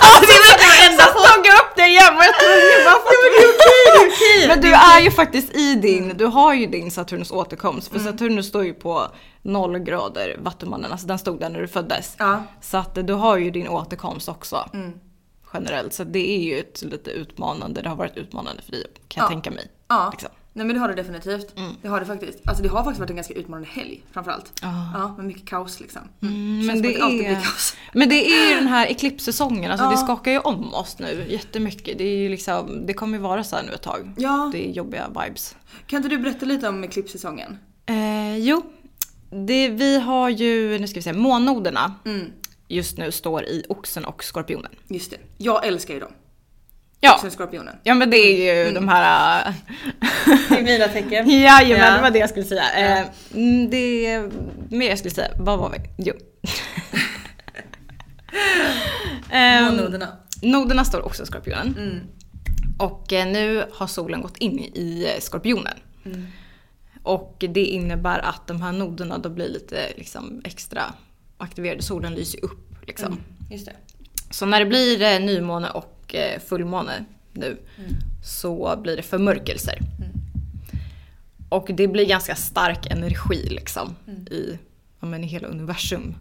[0.02, 0.34] alltså,
[0.82, 3.12] jag ska tagit upp det igen men jag tror bara för
[4.44, 7.88] att Men du är ju faktiskt i din, du har ju din Saturnus återkomst.
[7.88, 8.12] För Mm.
[8.12, 9.08] Saturnus står ju på
[9.42, 12.16] 0 grader Vattumannen, alltså den stod där när du föddes.
[12.18, 12.26] Ja.
[12.34, 12.44] Mm.
[12.62, 14.70] Så att du har ju din återkomst också.
[15.54, 15.94] Generellt.
[15.94, 19.26] Så det är ju ett lite utmanande, det har varit utmanande för dig kan jag
[19.26, 19.30] Ja.
[19.30, 19.68] tänka mig.
[19.88, 20.30] Ja, Liksom.
[20.54, 21.56] Nej men det har det definitivt.
[21.82, 22.40] Det har det faktiskt.
[22.48, 24.54] Alltså det har faktiskt varit en ganska utmanande helg framförallt.
[24.62, 26.02] Ja, med mycket kaos liksom.
[26.22, 26.58] Mm.
[26.58, 27.76] Men Känns det, det alltid blir är, kaos.
[27.94, 29.92] men det är ju den här eklipssäsongen, alltså Ja.
[29.92, 31.98] det skakar ju om oss nu jättemycket.
[31.98, 34.12] Det, är ju liksom, det kommer ju vara så här nu ett tag.
[34.18, 34.50] Ja.
[34.52, 35.56] Det är jobbiga vibes.
[35.88, 37.58] Kan inte du berätta lite om klippsäsongen?
[37.86, 38.64] Eh, jo,
[39.48, 42.26] det, vi har ju, nu ska vi se, månnoderna Mm.
[42.68, 44.72] just nu står i oxen och skorpionen.
[44.88, 45.18] Just det.
[45.38, 46.12] Jag älskar ju dem.
[47.04, 47.76] Ja, Sen skorpionen.
[47.84, 49.48] ja men det är ju de här...
[49.48, 49.54] äh,
[50.50, 51.30] Det är mina tecken.
[51.42, 51.96] Jajamän, Ja.
[51.96, 52.98] det var det jag skulle säga.
[53.00, 54.22] Eh, mm, det
[54.70, 55.78] mer jag skulle säga, vad var vi?
[55.98, 56.14] Jo.
[59.30, 60.08] Ehm, Månnoderna.
[60.42, 61.76] Noderna står också i Skorpionen.
[61.78, 62.00] Mm.
[62.80, 65.78] Och eh, nu har solen gått in i eh, Skorpionen.
[66.06, 66.26] Mm.
[67.04, 70.82] Och det innebär att de här noderna då blir lite liksom, extra
[71.38, 71.82] aktiverade.
[71.82, 72.76] Solen lyser upp.
[72.88, 73.08] Liksom.
[73.08, 73.20] Mm.
[73.52, 73.74] Just det.
[74.30, 77.92] Så när det blir eh, nymåne och eh, fullmåne nu Mm.
[78.24, 79.80] så blir det förmörkelser.
[81.50, 83.96] Och det blir ganska stark energi liksom
[84.32, 84.58] i,
[85.00, 86.16] ja, men i hela universum.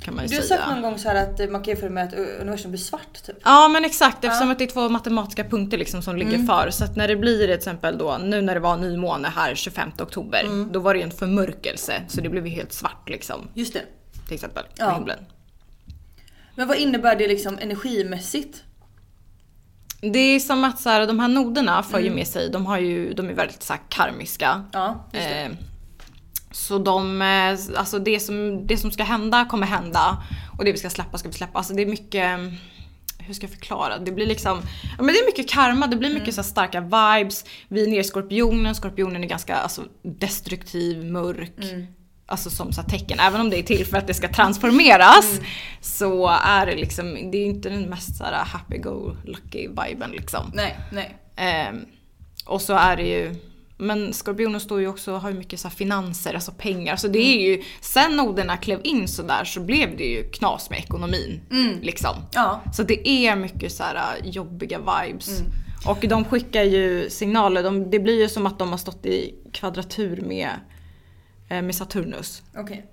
[0.00, 0.58] Kan man ju Du har säga.
[0.58, 3.36] sagt någon gång så här att man kan jämföra med att universum blir svart typ.
[3.44, 6.70] Ja men exakt eftersom att det är två matematiska punkter liksom som ligger för.
[6.70, 9.90] Så att när det blir till exempel då, nu när det var nymåne här 25
[10.00, 12.02] oktober, då var det ju en förmörkelse.
[12.08, 13.48] Så det blev ju helt svart liksom.
[13.54, 13.82] Just det.
[14.26, 14.94] Till exempel på Ja.
[14.94, 15.18] himlen.
[16.54, 18.62] Men vad innebär det liksom energimässigt?
[20.12, 22.78] Det är som att så här, de här noderna för ju med sig, de, har
[22.78, 24.64] ju, de är väldigt så här, karmiska.
[24.72, 25.08] Ja.
[25.12, 25.50] Eh,
[26.50, 30.22] så de, eh, alltså det som, det som ska hända kommer hända.
[30.58, 31.58] Och det vi ska släppa ska vi släppa.
[31.58, 32.38] Alltså det är mycket,
[33.18, 33.98] hur ska jag förklara?
[33.98, 34.60] Det blir liksom,
[34.98, 36.32] ja men det är mycket karma, det blir mycket Mm.
[36.32, 37.44] så starka vibes.
[37.68, 41.58] Vi är nere i skorpionen, skorpionen är ganska alltså, destruktiv, mörk.
[41.58, 41.86] Mm.
[42.26, 45.32] Alltså som så tecken, även om det är till för att det ska transformeras.
[45.32, 45.44] Mm.
[45.80, 50.10] Så är det liksom, det är inte den mest så här happy go lucky viben
[50.10, 50.50] liksom.
[50.54, 51.16] Nej, nej.
[51.36, 51.84] Ehm,
[52.46, 53.34] och så är det ju,
[53.76, 56.96] men Skorpionen står ju också, har ju mycket så här finanser, alltså pengar.
[56.96, 60.70] Så det är ju, sen noderna klev in så där så blev det ju knas
[60.70, 61.40] med ekonomin.
[61.82, 62.16] Liksom.
[62.34, 62.62] Ja.
[62.72, 65.40] Så det är mycket så här jobbiga vibes.
[65.86, 69.34] Och de skickar ju signaler, de, det blir ju som att de har stått i
[69.52, 70.54] kvadratur med, eh,
[71.48, 72.42] med Saturnus.
[72.56, 72.86] Okej.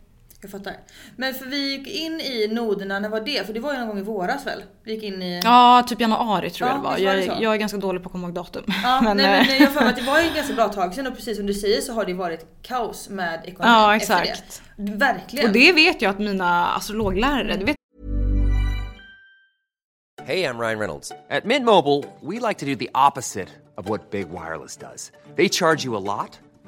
[0.43, 0.73] Jag fattar.
[1.15, 3.45] Men för vi gick in i noderna, när var det?
[3.45, 4.63] För det var ju någon gång i våras väl?
[4.83, 5.41] Vi gick in i...
[5.43, 6.95] Ja, typ januari tror jag Ja, det var.
[6.95, 8.63] visst var det Jag, jag är ganska dålig på att komma ihåg datum.
[8.83, 10.53] Ja, Men, nej, eh, men jag har för mig att det var ju ett ganska
[10.53, 13.73] bra tag sedan och precis som du säger så har det varit kaos med ekonomin
[13.73, 14.61] Ja, efter exakt.
[14.75, 14.91] det.
[14.91, 15.47] Verkligen.
[15.47, 17.75] Och det vet jag att mina astrologlärare, det vet
[20.25, 21.11] Hey, I'm Ryan Reynolds.
[21.29, 25.11] At Mint Mobile, we like to do the opposite of what Big Wireless does.
[25.35, 26.39] They charge you a lot,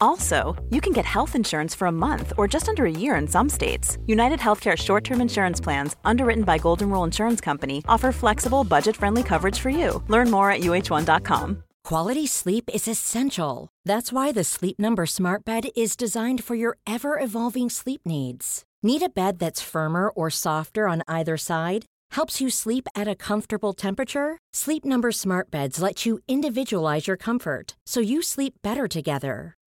[0.00, 3.26] Also, you can get health insurance for a month or just under a year in
[3.26, 3.98] some states.
[4.06, 8.96] United Healthcare short term insurance plans, underwritten by Golden Rule Insurance Company, offer flexible, budget
[8.96, 10.02] friendly coverage for you.
[10.08, 11.62] Learn more at uh1.com.
[11.84, 13.68] Quality sleep is essential.
[13.84, 18.64] That's why the Sleep Number Smart Bed is designed for your ever evolving sleep needs.
[18.82, 21.86] Need a bed that's firmer or softer on either side?
[22.10, 24.38] Helps you sleep at a comfortable temperature?
[24.52, 29.55] Sleep Number Smart Beds let you individualize your comfort so you sleep better together.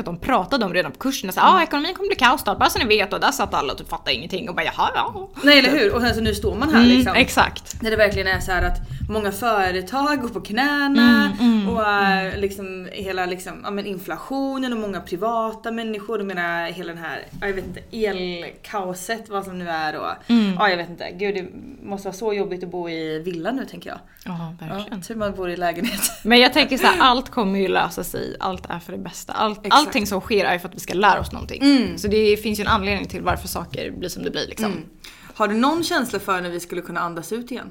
[0.00, 1.30] att de pratade om redan på kursen.
[1.36, 3.12] Ja, ah, ekonomin kommer bli kaos bara så ni vet.
[3.12, 5.28] Och där satt alla och typ fattade ingenting och bara jaha ja.
[5.42, 5.94] Nej eller hur?
[5.94, 7.14] Och sen så nu står man här Mm, liksom.
[7.16, 7.82] exakt.
[7.82, 8.78] När det verkligen är så här att
[9.10, 14.78] många företag går på knäna Mm, och äh, liksom hela liksom, ja, men inflationen och
[14.78, 16.18] många privata människor.
[16.18, 20.06] Jag menar hela den här, ja, jag vet inte, elkaoset vad som nu är och
[20.28, 20.54] Mm.
[20.58, 21.10] ja jag vet inte.
[21.10, 21.46] Gud det
[21.88, 23.98] måste vara så jobbigt att bo i villa nu tänker jag.
[24.24, 24.98] Ja, verkligen.
[25.00, 26.00] Ja, tur man bor i lägenhet.
[26.24, 28.36] Men jag tänker så här, allt kommer ju lösa sig.
[28.40, 29.32] Allt är för det bästa.
[29.32, 29.60] Allt.
[29.86, 31.94] Allting som sker är för att vi ska lära oss någonting.
[31.98, 34.72] Så det finns ju en anledning till varför saker blir som det blir liksom.
[35.34, 37.70] Har du någon känsla för när vi skulle kunna andas ut igen?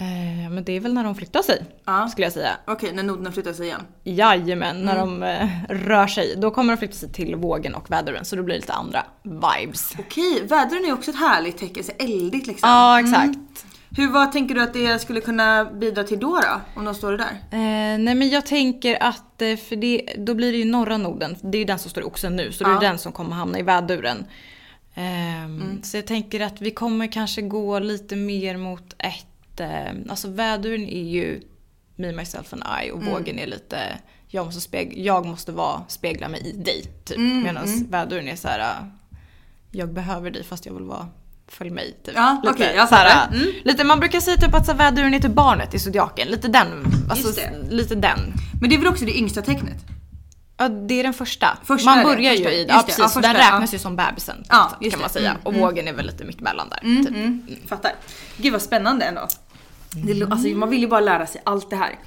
[0.00, 2.08] Eh, men det är väl när de flyttar sig, Ja.
[2.08, 2.50] skulle jag säga.
[2.66, 3.80] Okej, när noderna flyttar sig igen.
[4.04, 6.34] Jajamän, när de eh, rör sig.
[6.36, 8.24] Då kommer de flytta sig till vågen och väduren.
[8.24, 9.92] Så då blir det lite andra vibes.
[9.98, 12.68] Okej, vädren är också ett härligt tecken, så eldigt liksom.
[12.68, 13.38] Ja, exakt.
[13.96, 16.60] Hur, vad tänker du att det skulle kunna bidra till då då?
[16.76, 17.32] Om de står det där?
[17.50, 21.36] Eh, nej men jag tänker att, eh, för det, då blir det ju norra noden,
[21.42, 22.76] det är ju den som står i oxen nu, så det Ja.
[22.76, 24.24] är den som kommer hamna i väduren.
[24.94, 30.28] Ehm, Så jag tänker att vi kommer kanske gå lite mer mot ett, eh, alltså
[30.28, 31.40] väduren är ju
[31.96, 33.78] me, myself and I och vågen är lite,
[34.28, 37.18] jag måste, speg- jag måste vara, spegla mig i dig typ.
[37.18, 38.86] Medan väduren är så här, eh,
[39.70, 41.08] jag behöver dig fast jag vill vara
[41.48, 42.14] Följ mig typ.
[42.16, 43.36] Ja, lite, okej, jag så här, fattar.
[43.36, 43.48] Mm.
[43.64, 46.28] lite, man brukar säga typ att så väduren är typ barnet i zodiaken.
[46.28, 46.84] Lite den.
[47.10, 47.42] Alltså.
[47.70, 48.18] Lite den.
[48.60, 49.76] Men det är väl också det yngsta tecknet?
[50.56, 51.58] Ja, det är den första.
[51.64, 52.50] Första man börjar första.
[52.50, 52.98] ju i ja, precis.
[52.98, 53.76] ja, så den första, räknas ja.
[53.76, 54.44] ju som bebisen.
[54.48, 55.30] Ja, kan just man säga.
[55.30, 55.64] Mm, och mm.
[55.64, 56.80] vågen är väl lite mittemellan där.
[56.80, 57.08] typ.
[57.08, 57.92] Mm, fattar.
[58.36, 59.28] Gud vad spännande ändå.
[59.90, 61.98] Det, alltså, man vill ju bara lära sig allt det här.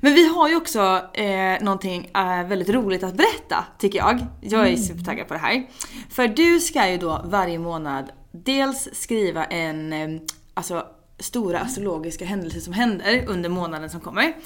[0.00, 4.26] Men vi har ju också eh, någonting eh, väldigt roligt att berätta tycker jag.
[4.40, 5.66] Jag är supertaggad på det här.
[6.10, 10.20] För du ska ju då varje månad dels skriva en, eh,
[10.54, 10.86] alltså
[11.18, 14.36] stora astrologiska händelser som händer under månaden som kommer.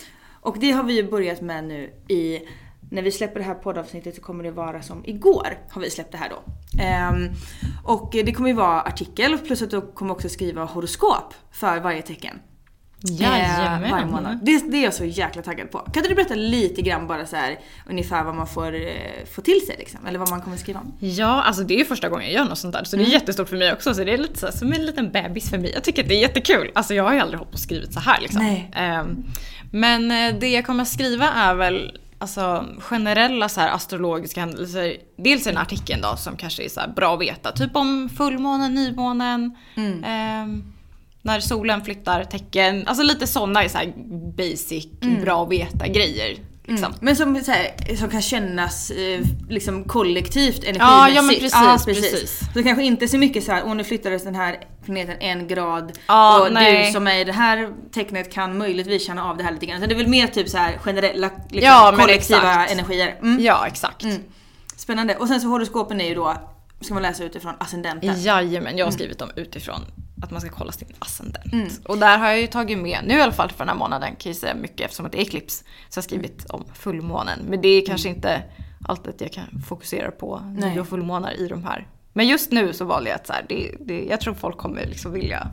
[0.40, 2.40] Och det har vi ju börjat med nu i
[2.90, 6.12] när vi släpper det här poddavsnittet så kommer det vara som igår har vi släppt
[6.12, 6.42] det här då.
[7.16, 7.30] Um,
[7.84, 12.02] och det kommer ju vara artikel plus att du kommer också skriva horoskop för varje
[12.02, 12.40] tecken.
[13.00, 13.84] Jajamän.
[13.84, 14.38] Eh, varje månad.
[14.42, 15.78] Det, det är jag så jäkla taggad på.
[15.78, 17.58] Kan inte du berätta lite grann bara så här
[17.88, 18.90] ungefär vad man får eh,
[19.34, 20.06] få till sig liksom?
[20.06, 20.92] Eller vad man kommer skriva om?
[21.00, 22.84] Ja, alltså det är första gången jag gör något sånt där.
[22.84, 23.94] Så det är jättestort för mig också.
[23.94, 25.70] Så det är lite så här, som en liten bebis för mig.
[25.74, 26.70] Jag tycker att det är jättekul.
[26.74, 28.42] Alltså jag har ju aldrig hållit på och skrivit så här liksom.
[28.42, 28.70] Nej.
[28.74, 29.24] Ehm,
[29.72, 34.96] men eh, det jag kommer skriva är väl alltså, generella så här, astrologiska händelser.
[35.18, 37.52] Dels en artikel då som kanske är så här, bra att veta.
[37.52, 39.54] Typ om fullmånen, nymånen.
[40.04, 40.72] ehm,
[41.28, 42.86] när solen flyttar tecken.
[42.86, 43.78] Alltså lite sådana så
[44.36, 46.38] basic, bra att veta grejer.
[46.68, 46.94] Liksom.
[47.00, 50.80] Men som, så här, som kan kännas eh, liksom kollektivt energimässigt.
[50.80, 52.40] Ja, ja, men precis, precis.
[52.54, 55.98] Så kanske inte så mycket så här, åh nu flyttades den här planeten en grad
[56.06, 56.86] Ja, och nej.
[56.86, 59.80] du som är i det här tecknet kan möjligtvis känna av det här lite grann.
[59.80, 63.16] Så det är väl mer typ så här generella liksom, Ja, kollektiva energier.
[63.22, 63.44] Mm.
[63.44, 64.06] Ja, exakt.
[64.76, 65.16] Spännande.
[65.16, 66.36] Och sen så horoskopen är ju då,
[66.80, 68.22] ska man läsa utifrån ascendenten.
[68.22, 69.80] Jajamän, jag har skrivit dem utifrån
[70.22, 71.54] att man ska kolla sin ascendent.
[71.84, 74.16] Och där har jag ju tagit med, nu i alla fall för den här månaden
[74.16, 75.64] kan jag säga mycket eftersom att det är eclipse.
[75.88, 77.38] Så jag har skrivit om fullmånen.
[77.48, 78.42] Men det är kanske inte
[78.88, 81.86] alltid jag kan fokusera på nya fullmånar i de här.
[82.12, 84.86] Men just nu så valde jag att så här, det, det, jag tror folk kommer
[84.86, 85.50] liksom vilja.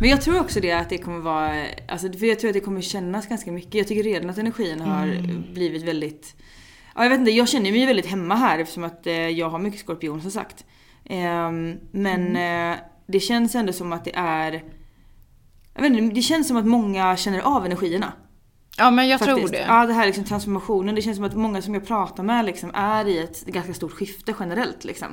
[0.00, 2.60] Men jag tror också det att det kommer vara, alltså för jag tror att det
[2.60, 3.74] kommer kännas ganska mycket.
[3.74, 5.06] Jag tycker redan att energin har
[5.52, 6.34] blivit väldigt,
[6.94, 9.58] ja jag vet inte, jag känner mig väldigt hemma här eftersom att eh, jag har
[9.58, 10.64] mycket skorpion som sagt.
[11.04, 14.64] Ehm, men eh, det känns ändå som att det är,
[15.74, 18.12] jag vet inte, det känns som att många känner av energierna.
[18.76, 19.52] Ja men jag tror faktiskt.
[19.52, 19.64] det.
[19.68, 22.70] Ja det här liksom transformationen, det känns som att många som jag pratar med liksom
[22.74, 25.08] är i ett ganska stort skifte generellt liksom.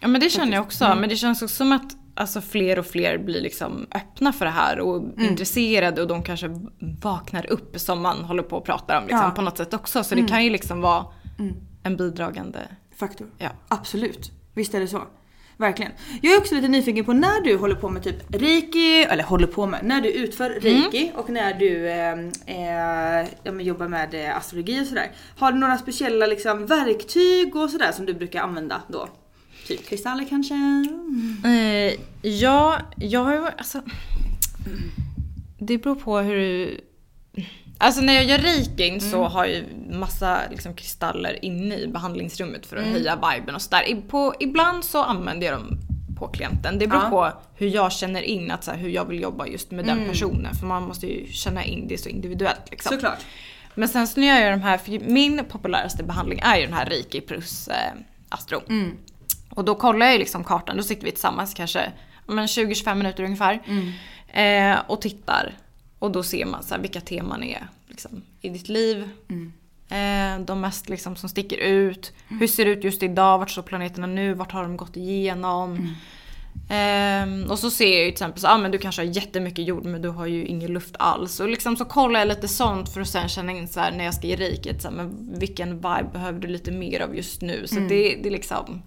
[0.00, 0.94] Ja men det känner jag också.
[1.00, 4.50] Men det känns också som att alltså, fler och fler blir liksom öppna för det
[4.50, 6.50] här och intresserade och de kanske
[7.02, 9.30] vaknar upp som man håller på och pratar om liksom, Ja.
[9.30, 10.04] på något sätt också.
[10.04, 11.06] Så det kan ju liksom vara
[11.82, 12.58] en bidragande...
[12.96, 13.26] Faktor.
[13.38, 13.48] Ja.
[13.68, 14.32] Absolut.
[14.54, 15.02] Visst är det så.
[15.58, 15.92] Verkligen.
[16.22, 19.46] Jag är också lite nyfiken på när du håller på med typ reiki, eller håller
[19.46, 22.12] på med, när du utför reiki och när du eh,
[23.22, 25.10] eh, men jobbar med eh, astrologi och sådär.
[25.36, 29.08] Har du några speciella liksom, verktyg och sådär som du brukar använda då?
[29.66, 30.54] Typ kristaller kanske?
[31.44, 31.94] Eh,
[32.30, 33.82] ja, jag har ju alltså...
[35.58, 36.80] Det beror på hur du...
[37.78, 39.32] Alltså när jag gör reikin så Mm.
[39.32, 42.94] har jag massa liksom, kristaller inne i behandlingsrummet för att Mm.
[42.94, 44.02] höja viben och sådär.
[44.08, 45.78] På- Ibland så använder jag dem
[46.18, 46.78] på klienten.
[46.78, 47.10] Det beror Ja.
[47.10, 49.98] på hur jag känner in att så här, hur jag vill jobba just med Mm.
[49.98, 50.54] den personen.
[50.54, 52.92] För man måste ju känna in det så individuellt liksom.
[52.92, 53.18] Såklart.
[53.74, 56.74] Men sen så när jag gör de här, för min populäraste behandling är ju den
[56.74, 57.92] här reiki plus eh,
[58.28, 58.62] astro.
[58.68, 58.96] Mm.
[59.50, 61.92] Och då kollar jag ju liksom kartan, då sitter vi tillsammans kanske
[62.26, 63.62] ja, men 20-25 minuter ungefär.
[64.32, 65.52] Eh, och tittar.
[65.98, 69.08] Och då ser man så här, vilka teman är liksom, i ditt liv.
[69.88, 72.12] Eh, de mest liksom, som sticker ut.
[72.28, 73.38] Hur ser det ut just idag?
[73.38, 74.34] Vart står planeterna nu?
[74.34, 75.94] Vart har de gått igenom?
[76.68, 79.66] Ehm, och så ser jag ju till exempel så, ah, men du kanske har jättemycket
[79.66, 81.40] jord men du har ju ingen luft alls.
[81.40, 84.04] Och liksom så kollar jag lite sånt för att sen känna in så här, när
[84.04, 87.42] jag ska ge riket, så här, men vilken vibe behöver du lite mer av just
[87.42, 87.66] nu?
[87.66, 88.82] Så det, det är liksom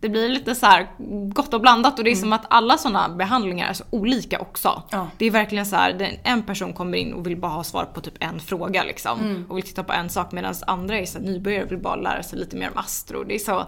[0.00, 0.86] det blir lite så här
[1.32, 4.82] gott och blandat och det är som att alla sådana behandlingar är så olika också.
[4.90, 5.08] Ja.
[5.18, 8.00] Det är verkligen så här, en person kommer in och vill bara ha svar på
[8.00, 9.46] typ en fråga liksom.
[9.48, 11.96] Och vill titta på en sak medan andra är så här, nybörjare och vill bara
[11.96, 13.24] lära sig lite mer om astro.
[13.24, 13.66] Det är så,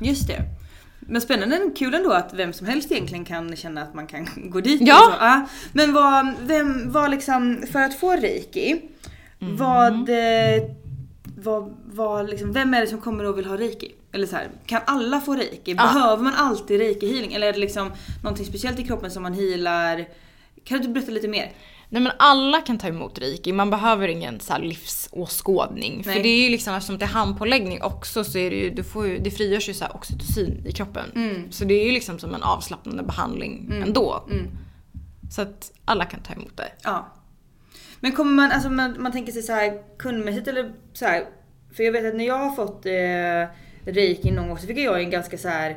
[0.00, 0.42] Just det.
[1.00, 4.60] Men spännande, kul ändå att vem som helst egentligen kan känna att man kan gå
[4.60, 4.80] dit.
[4.80, 5.06] Ja.
[5.06, 5.18] och Så.
[5.20, 5.46] Ja.
[5.72, 8.80] Men vad, vem, vad liksom, för att få reiki,
[9.38, 10.62] vad, eh,
[11.36, 13.92] vad, vad liksom, vem är det som kommer och vill ha reiki?
[14.14, 15.74] Eller så här, kan alla få reiki?
[15.74, 17.32] Behöver man alltid reiki healing?
[17.32, 20.08] Eller är det liksom någonting speciellt i kroppen som man healar?
[20.64, 21.52] Kan du berätta lite mer?
[21.88, 26.02] Nej men alla kan ta emot reiki, man behöver ingen så här livsåskådning.
[26.06, 26.16] Nej.
[26.16, 28.84] För det är ju liksom, eftersom det är handpåläggning också så är det ju, du
[28.84, 31.04] får ju, det frigörs ju så här oxytocin i kroppen.
[31.14, 31.52] Mm.
[31.52, 34.28] Så det är ju liksom som en avslappnande behandling ändå.
[35.30, 36.72] Så att alla kan ta emot det.
[36.82, 37.12] Ja.
[38.00, 41.24] Men kommer man, alltså man, man tänker sig så här kundmässigt eller så här.
[41.76, 45.00] För jag vet att när jag har fått eh, reiki någon gång så fick jag
[45.02, 45.76] en ganska så här.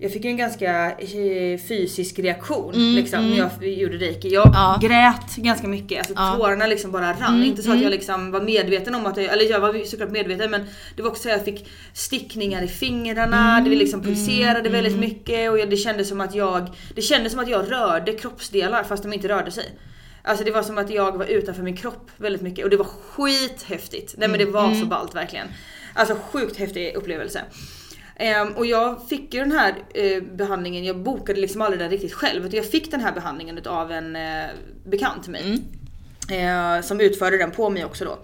[0.00, 4.28] Jag fick ju en ganska eh, fysisk reaktion liksom när jag gjorde reiki.
[4.28, 4.78] Jag Mm, Ja.
[4.82, 6.26] grät ganska mycket, alltså Ja.
[6.28, 7.42] Mm, tårarna liksom bara rann.
[7.44, 10.50] Inte så att jag liksom var medveten om att jag, eller jag var såklart medveten
[10.50, 14.68] men det var också så att jag fick stickningar i fingrarna, Mm, det liksom pulserade
[14.68, 18.12] väldigt mycket och jag, det kändes som att jag, det kändes som att jag rörde
[18.12, 19.64] kroppsdelar fast de inte rörde sig.
[20.22, 22.84] Alltså det var som att jag var utanför min kropp väldigt mycket och det var
[22.86, 24.14] skithäftigt.
[24.18, 25.46] Nej men det var så ballt verkligen.
[25.98, 27.42] Alltså sjukt häftig upplevelse.
[28.16, 32.12] Ehm, och jag fick ju den här eh, behandlingen, jag bokade liksom aldrig den riktigt
[32.12, 32.46] själv.
[32.46, 34.46] Utan jag fick den här behandlingen av en eh,
[34.84, 35.62] bekant till mig.
[36.30, 38.18] Eh, som utförde den på mig också då.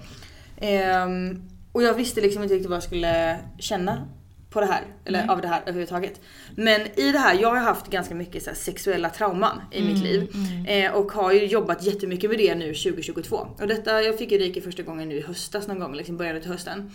[0.66, 4.08] Ehm, och jag visste liksom inte riktigt vad jag skulle känna
[4.50, 4.82] på det här.
[5.04, 6.20] Eller av det här överhuvudtaget.
[6.56, 10.02] Men i det här, jag har haft ganska mycket så här, sexuella trauman i mitt
[10.02, 10.28] liv.
[10.66, 13.36] Eh, och har ju jobbat jättemycket med det nu 2022.
[13.36, 16.36] Och detta, jag fick ju Reiki första gången nu i höstas någon gång, liksom början
[16.36, 16.90] av hösten.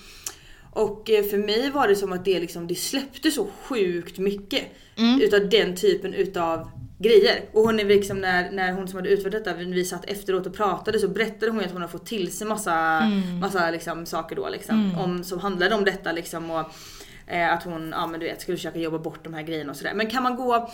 [0.71, 4.63] Och eh, för mig var det som att det, liksom, det släppte så sjukt mycket
[5.21, 7.41] utav den typen utav grejer.
[7.51, 10.55] Och hon är liksom när, när hon som hade utfört detta, vi satt efteråt och
[10.55, 13.01] pratade så berättade hon att hon har fått till sig massa,
[13.41, 14.95] massa liksom, saker då liksom.
[14.97, 16.51] Om, som handlade om detta liksom.
[16.51, 16.65] Och,
[17.27, 19.77] eh, att hon, ja men du vet, skulle försöka jobba bort de här grejerna och
[19.77, 19.93] sådär.
[19.93, 20.71] Men kan man gå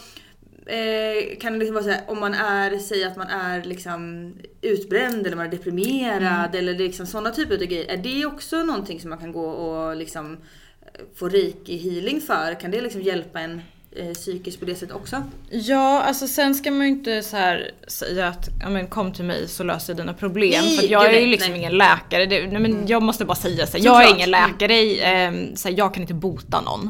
[0.68, 4.34] Eh, kan det liksom vara så här, om man är, säg att man är liksom
[4.62, 7.86] utbränd eller man är deprimerad eller liksom sådana typer av grejer.
[7.92, 10.38] Är det också någonting som man kan gå och liksom
[10.82, 12.60] eh, få reiki healing för?
[12.60, 15.24] Kan det liksom hjälpa en eh, psykiskt på det sättet också?
[15.50, 19.26] Ja, alltså sen ska man ju inte så här säga att ja, men kom till
[19.26, 20.64] mig så löser jag dina problem.
[20.64, 21.60] Nej, för jag är ju liksom nej.
[21.60, 22.26] ingen läkare.
[22.26, 24.74] Det, nej, men Jag måste bara säga så här, jag är ingen läkare.
[25.02, 26.90] ehm, så här, jag kan inte bota någon.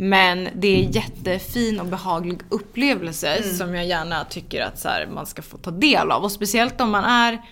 [0.00, 5.26] Men det är jättefin och behaglig upplevelse som jag gärna tycker att så här, man
[5.26, 6.24] ska få ta del av.
[6.24, 7.42] Och speciellt om man är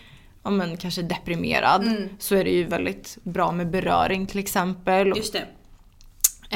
[0.43, 5.13] ja, men, kanske deprimerad så är det ju väldigt bra med beröring till exempel.
[5.17, 5.47] Just det.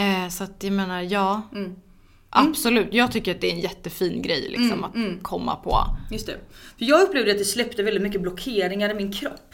[0.00, 1.42] Eh, så att jag menar, ja.
[2.31, 5.85] Absolut, jag tycker att det är en jättefin grej liksom att komma på.
[6.11, 6.37] Just det.
[6.79, 9.49] För jag upplevde att det släppte väldigt mycket blockeringar i min kropp.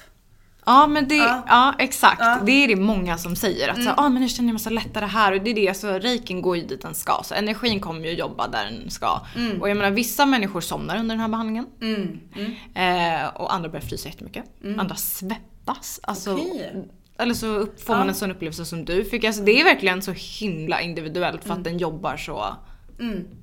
[0.68, 1.42] Ja men det, Ja.
[1.48, 2.20] ja, exakt.
[2.20, 2.40] Ja.
[2.46, 3.68] Det är det många som säger.
[3.68, 5.74] Att så, ah, men nu känner jag mig så lättare här och det är det.
[5.76, 7.20] Så reikin går ju dit den ska.
[7.24, 9.20] Så energin kommer ju jobba där den ska.
[9.60, 11.66] Och jag menar vissa människor somnar under den här behandlingen.
[12.74, 14.44] Eh, och andra börjar frysa jättemycket.
[14.78, 16.00] Andra svettas.
[16.02, 16.88] Alltså, Okej.
[17.18, 19.24] Eller så får man en sån upplevelse som du fick.
[19.24, 22.54] Alltså, det är verkligen så himla individuellt för att den jobbar så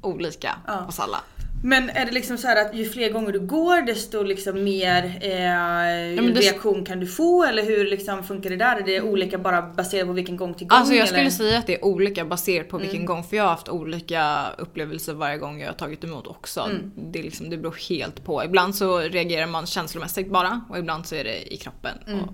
[0.01, 1.17] olika hos alla.
[1.65, 5.03] Men är det liksom så här att ju fler gånger du går desto liksom mer
[5.21, 7.43] eh, det- reaktion kan du få?
[7.43, 8.75] Eller hur liksom funkar det där?
[8.77, 10.77] Är det olika bara baserat på vilken gång till gång?
[10.79, 11.31] Alltså jag skulle eller?
[11.31, 13.05] säga att det är olika baserat på vilken Mm.
[13.05, 16.59] gång för jag har haft olika upplevelser varje gång jag har tagit emot också.
[16.61, 16.91] Mm.
[17.11, 18.43] Det, liksom, det beror helt på.
[18.43, 21.97] Ibland så reagerar man känslomässigt bara och ibland så är det i kroppen.
[22.07, 22.19] Mm.
[22.19, 22.33] Och,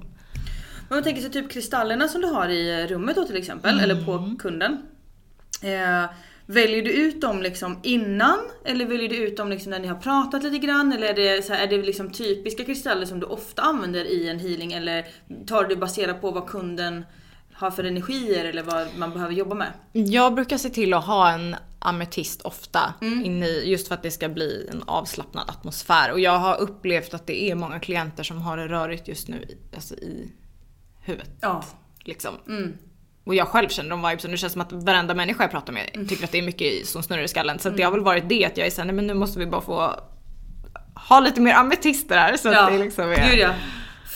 [0.89, 4.05] Men man tänker sig typ kristallerna som du har i rummet då till exempel, eller
[4.05, 4.77] på kunden.
[5.63, 6.03] Eh,
[6.53, 8.39] väljer du ut dem liksom innan?
[8.65, 10.93] Eller väljer du ut dem liksom när ni har pratat lite grann?
[10.93, 14.29] Eller är det, så här, är det liksom typiska kristaller som du ofta använder i
[14.29, 14.73] en healing?
[14.73, 15.07] Eller
[15.47, 17.05] tar du baserat på vad kunden
[17.53, 19.73] har för energier eller vad man behöver jobba med?
[19.91, 23.25] Jag brukar se till att ha en ametist ofta Mm.
[23.25, 26.11] inne i, just för att det ska bli en avslappnad atmosfär.
[26.11, 29.37] Och jag har upplevt att det är många klienter som har det rörigt just nu
[29.37, 30.31] i, alltså i
[31.01, 31.29] huvudet.
[31.41, 31.63] Ja.
[32.05, 32.33] Liksom.
[32.47, 32.77] Mm.
[33.29, 34.31] Och jag själv känner de vibesen.
[34.31, 36.07] Det känns som att varenda människa jag pratar med Mm.
[36.07, 37.59] tycker att det är mycket som snurrar i skallen.
[37.59, 39.39] Så att det har väl varit det att jag är såhär, nej men nu måste
[39.39, 39.95] vi bara få
[41.09, 42.37] ha lite mer ametister här.
[42.37, 43.29] Så att det liksom är...
[43.29, 43.53] Gud ja.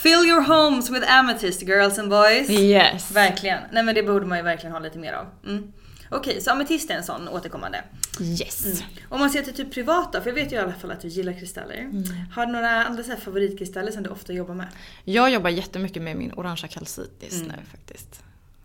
[0.02, 2.50] Fill your homes with amethyst girls and boys.
[2.50, 3.10] Yes.
[3.10, 3.58] Verkligen.
[3.72, 5.26] Nej men det borde man ju verkligen ha lite mer av.
[5.46, 5.72] Mm.
[6.10, 7.82] Okej, så ametist är en sån återkommande.
[8.20, 8.64] Yes.
[8.64, 8.76] Mm.
[9.08, 11.08] Om man ser till typ privata, för jag vet ju i alla fall att du
[11.08, 11.74] gillar kristaller.
[11.78, 12.04] Mm.
[12.34, 14.66] Har du några andra favoritkristaller som du ofta jobbar med?
[15.04, 17.46] Jag jobbar jättemycket med min orangea kalcitis Mm.
[17.48, 18.23] nu faktiskt.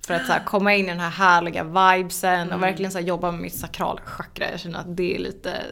[0.09, 2.53] För att så här, komma in i den här härliga vibesen Mm.
[2.53, 4.51] och verkligen så här, jobba med mitt sakralchakra.
[4.51, 5.65] Jag känner att det är lite...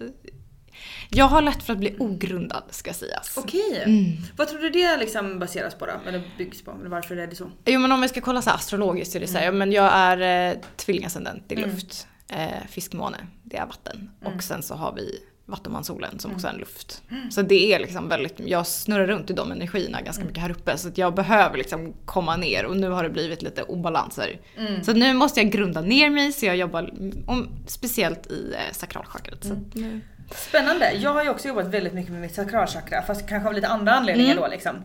[1.09, 3.37] Jag har lätt för att bli ogrundad ska sägas.
[3.37, 3.83] Okej.
[3.85, 4.05] Mm.
[4.37, 5.91] Vad tror du det liksom baseras på då?
[6.07, 6.71] Eller byggs på?
[6.71, 7.51] Eller varför är det så?
[7.65, 9.51] Jo men om vi ska kolla så här astrologiskt så är det så här, ja,
[9.51, 12.07] men jag är eh, tvillingascendent i luft.
[12.29, 14.09] Eh, fiskmåne, det är vatten.
[14.25, 15.19] Och sen så har vi
[15.49, 17.01] vattumansolen som också är en luft.
[17.31, 20.77] Så det är liksom väldigt, jag snurrar runt i de energierna ganska mycket här uppe.
[20.77, 24.39] Så jag behöver liksom komma ner och nu har det blivit lite obalanser.
[24.83, 26.93] Så nu måste jag grunda ner mig så jag jobbar
[27.27, 29.45] om, speciellt i eh, sakralchakrat.
[29.73, 30.01] Nu-
[30.35, 30.91] Spännande.
[30.91, 33.93] Jag har ju också jobbat väldigt mycket med mitt sakralchakra fast kanske av lite andra
[33.93, 34.43] anledningar Mm.
[34.43, 34.75] då liksom.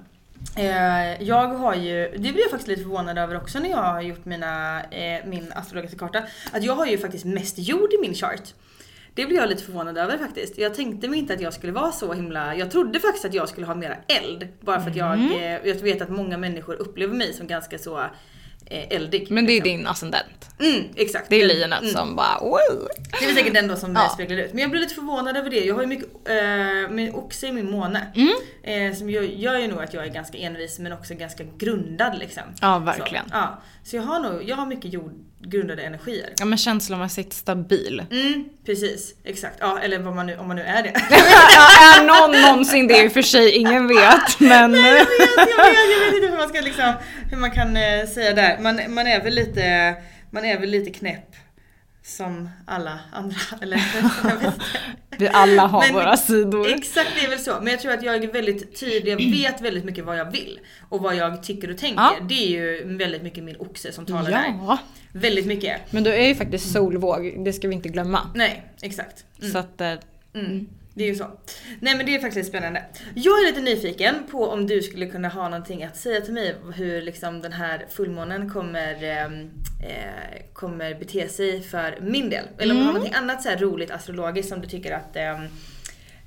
[0.57, 4.01] Eh, jag har ju, det blir jag faktiskt lite förvånad över också när jag har
[4.01, 6.23] gjort mina, eh, min astrologiska karta.
[6.53, 8.55] Att jag har ju faktiskt mest jord i min chart.
[9.15, 10.59] Det blir jag lite förvånad över faktiskt.
[10.59, 12.55] Jag tänkte mig inte att jag skulle vara så himla...
[12.57, 14.49] Jag trodde faktiskt att jag skulle ha mera eld.
[14.61, 15.33] Bara för att jag, Mm.
[15.33, 17.99] eh, jag vet att många människor upplever mig som ganska så
[18.67, 19.27] eh, eldig.
[19.31, 19.77] Men det är liksom.
[19.79, 20.49] din ascendent.
[20.61, 21.27] Mm, exakt.
[21.29, 21.93] Det är lejonet mm.
[21.93, 22.89] som bara wow.
[23.21, 24.09] Det är säkert den då som Ja.
[24.09, 24.53] speglar ut.
[24.53, 25.65] Men jag blir lite förvånad över det.
[25.65, 28.07] Jag har ju mycket eh, med oxe i min måne.
[28.15, 28.33] Mm.
[28.91, 32.19] Eh, som gör, gör ju nog att jag är ganska envis men också ganska grundad
[32.19, 32.43] liksom.
[32.61, 33.25] Ja, verkligen.
[33.29, 33.63] Så, ja.
[33.85, 36.33] Så jag har nog, jag har mycket jordgrundade energier.
[36.39, 38.05] Ja men känslomässigt stabil.
[38.11, 39.57] Mm, precis, exakt.
[39.61, 40.89] Ja, eller vad man nu, om man nu är det.
[41.83, 44.41] är någon någonsin det i och för sig, ingen vet.
[44.41, 44.75] Men...
[44.75, 46.93] jag, vet, jag, vet, jag vet inte hur man ska liksom,
[47.31, 48.59] hur man kan eh, säga där.
[48.61, 49.95] Man, man är väl lite,
[50.31, 51.37] man är väl lite knäpp.
[52.05, 53.37] Som alla andra.
[53.63, 53.81] Eller.
[55.19, 56.69] Vi alla har Men- våra sidor.
[56.75, 57.59] Exakt det är väl så.
[57.63, 60.61] Men jag tror att jag är väldigt tydlig, jag vet väldigt mycket vad jag vill.
[60.89, 62.03] Och vad jag tycker och tänker.
[62.03, 62.17] Ja.
[62.29, 64.45] Det är ju väldigt mycket min oxe som talar där.
[64.47, 64.79] Ja.
[65.13, 65.93] Väldigt mycket.
[65.93, 68.21] Men du är ju faktiskt solvåg, det ska vi inte glömma.
[68.35, 69.25] Nej, exakt.
[69.41, 69.53] Mm.
[69.53, 69.93] Så att, eh,
[70.35, 70.69] Mm.
[70.95, 71.27] Det är ju så.
[71.81, 72.85] Nej men det är faktiskt spännande.
[73.15, 76.55] Jag är lite nyfiken på om du skulle kunna ha någonting att säga till mig
[76.75, 79.51] hur liksom den här fullmånen kommer, ehm,
[79.89, 82.45] eh, kommer bete sig för min del.
[82.59, 85.47] Eller om du har någonting annat så här roligt astrologiskt som du tycker att ehm,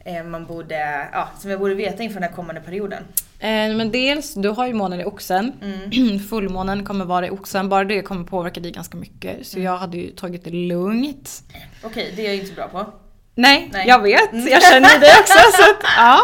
[0.06, 3.04] eh, man borde, ja, som jag borde veta inför den här kommande perioden.
[3.40, 5.52] eh, men dels, du har ju månen i oxen.
[5.94, 6.20] Mm.
[6.30, 9.48] Fullmånen kommer vara i oxen, bara det kommer påverka dig ganska mycket.
[9.48, 9.66] Så Mm.
[9.66, 11.44] jag hade ju tagit det lugnt.
[11.84, 12.94] Okej, det är jag inte så bra på.
[13.38, 13.88] Nej, Nej.
[13.88, 14.30] jag vet.
[14.34, 15.34] Jag känner dig också.
[15.54, 16.20] Så att, ja.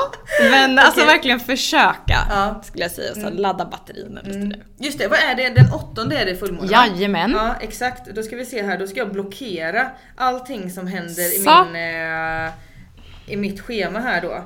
[0.52, 1.14] Men alltså Okej.
[1.14, 2.18] verkligen försöka.
[2.30, 2.62] Ja.
[2.64, 3.14] Skulle jag säga.
[3.14, 4.62] Så här, ladda batterierna lite nu.
[4.80, 5.50] Just det, vad är det?
[5.50, 6.68] Den åttonde är det fullmåne?
[6.72, 7.32] Jajamän.
[7.32, 11.40] Ja exakt, då ska vi se här, då ska jag blockera allting som händer i,
[11.40, 12.52] min, eh,
[13.28, 14.44] i mitt schema här då.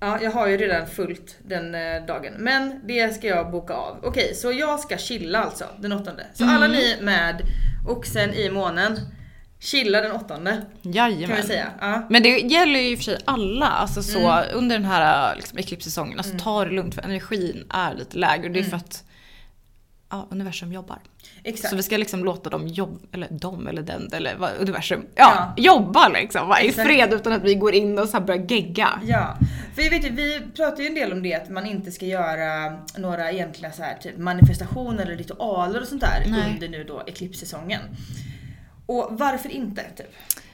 [0.00, 2.32] Ja, jag har ju redan fullt den eh, dagen.
[2.38, 3.96] Men det ska jag boka av.
[4.02, 6.26] Okej, så jag ska chilla alltså den åttonde.
[6.34, 6.70] Så alla Mm.
[6.70, 7.42] ni med
[7.88, 8.98] oxen i månen,
[9.60, 10.62] chilla den åttonde.
[10.82, 11.26] Jajamän.
[11.28, 11.66] Kan vi säga.
[11.80, 12.06] Ja.
[12.10, 13.66] Men det gäller ju i och för sig alla.
[13.66, 14.44] Alltså så Mm.
[14.54, 16.18] under den här liksom, eklipssäsongen.
[16.18, 18.48] Alltså ta det lugnt för energin är lite lägre.
[18.48, 18.70] Det är Mm.
[18.70, 19.04] för att
[20.10, 20.98] ja, universum jobbar.
[21.44, 21.70] Exakt.
[21.70, 25.52] Så vi ska liksom låta dem jobba, eller dem eller den eller vad, universum, ja,
[25.56, 25.62] Ja.
[25.62, 26.48] jobba liksom.
[26.48, 26.60] Va?
[26.60, 29.00] I fred utan att vi går in och så börjar gegga.
[29.04, 29.36] Ja,
[29.74, 32.06] för jag vet ju, vi pratar ju en del om det att man inte ska
[32.06, 36.52] göra några egentliga så här, typ manifestationer eller ritualer och sånt där Nej.
[36.54, 37.80] under nu då eklipssäsongen.
[38.90, 39.82] Och varför inte?
[39.96, 40.06] Typ?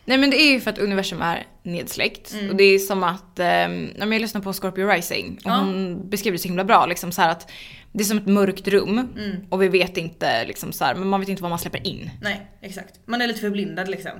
[0.05, 2.32] Nej men det är ju för att universum är nedsläckt.
[2.34, 2.51] Mm.
[2.51, 5.57] Och det är som att, eh, jag lyssnade på Scorpio Rising och Ja.
[5.57, 6.87] hon beskrev det så himla bra.
[6.87, 7.51] Liksom så att
[7.93, 9.37] det är som ett mörkt rum Mm.
[9.51, 12.11] och vi vet inte liksom så här, men man vet inte vad man släpper in.
[12.22, 13.01] Nej, exakt.
[13.07, 14.11] Man är lite förblindad liksom.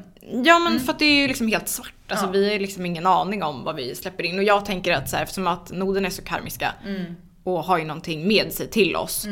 [0.45, 1.93] Ja men för att det är ju liksom helt svart.
[2.09, 2.35] Alltså Mm.
[2.41, 2.47] Ja.
[2.47, 4.39] vi har liksom ingen aning om vad vi släpper in.
[4.39, 7.17] Och jag tänker att så här, eftersom att noden är så karmiska Mm.
[7.45, 9.27] och har ju någonting med sig till oss.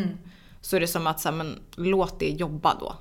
[0.60, 2.96] Så är det som att så här, men låt det jobba då.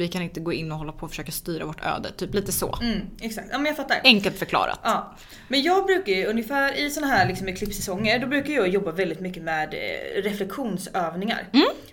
[0.00, 0.08] Mm.
[0.08, 2.12] Vi kan inte gå in och hålla på och försöka styra vårt öde.
[2.12, 2.78] Typ lite så.
[2.82, 3.48] Mm, exakt.
[3.50, 4.00] Ja men jag fattar.
[4.04, 4.80] Enkelt förklarat.
[4.82, 5.16] Ja.
[5.48, 9.20] Men jag brukar ju ungefär i såna här liksom eklipssäsonger, då brukar jag jobba väldigt
[9.20, 11.48] mycket med eh, reflektionsövningar.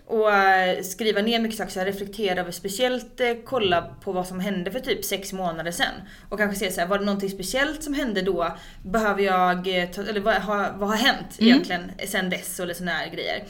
[0.06, 4.28] Och eh, skriva ner mycket saker, så här, reflektera över, speciellt eh, kolla på vad
[4.28, 5.94] som hände för typ sex månader sedan.
[6.30, 8.58] Och kanske se så här, var det någonting speciellt som hände då?
[8.84, 12.60] Behöver jag, ta, eller vad har, vad har hänt egentligen sen dess?
[12.60, 13.44] Eller såna här grejer.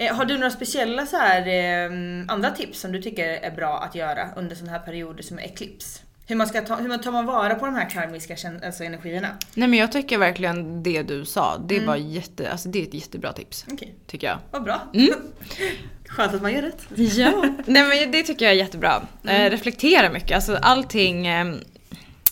[0.00, 1.90] Eh, har du några speciella så här, eh,
[2.28, 5.42] andra tips som du tycker är bra att göra under såna här perioder som är
[5.42, 6.02] eklips?
[6.26, 9.28] Hur man, ska ta, hur man tar man vara på de här karmiska alltså energierna?
[9.54, 11.86] Nej men jag tycker verkligen det du sa, det Mm.
[11.86, 13.64] var jätte, alltså det är ett jättebra tips.
[13.72, 14.38] Okej, Tycker jag.
[14.50, 14.80] vad bra.
[16.08, 16.86] Skönt att man gör rätt.
[16.94, 17.44] Ja.
[17.66, 19.02] Nej men det tycker jag är jättebra.
[19.24, 19.36] Mm.
[19.46, 21.26] Eh, reflektera mycket, alltså allting.
[21.26, 21.54] Eh,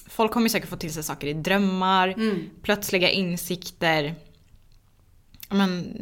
[0.07, 2.51] folk kommer säkert få till sig saker i drömmar, Mm.
[2.63, 4.15] plötsliga insikter.
[5.49, 5.95] Men,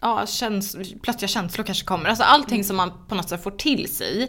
[0.00, 2.08] ja, käns plötsliga känslor kanske kommer.
[2.08, 2.64] Alltså allting Mm.
[2.64, 4.28] som man på något sätt får till sig.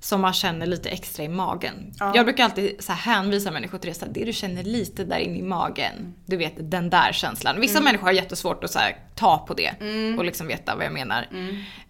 [0.00, 1.92] Som man känner lite extra i magen.
[2.14, 5.04] Jag brukar alltid så här hänvisa människor till det, så här, det du känner lite
[5.04, 6.14] där inne i magen.
[6.26, 7.60] Du vet den där känslan.
[7.60, 9.72] Vissa människor har jättesvårt att så här, ta på det
[10.18, 11.28] och liksom veta vad jag menar.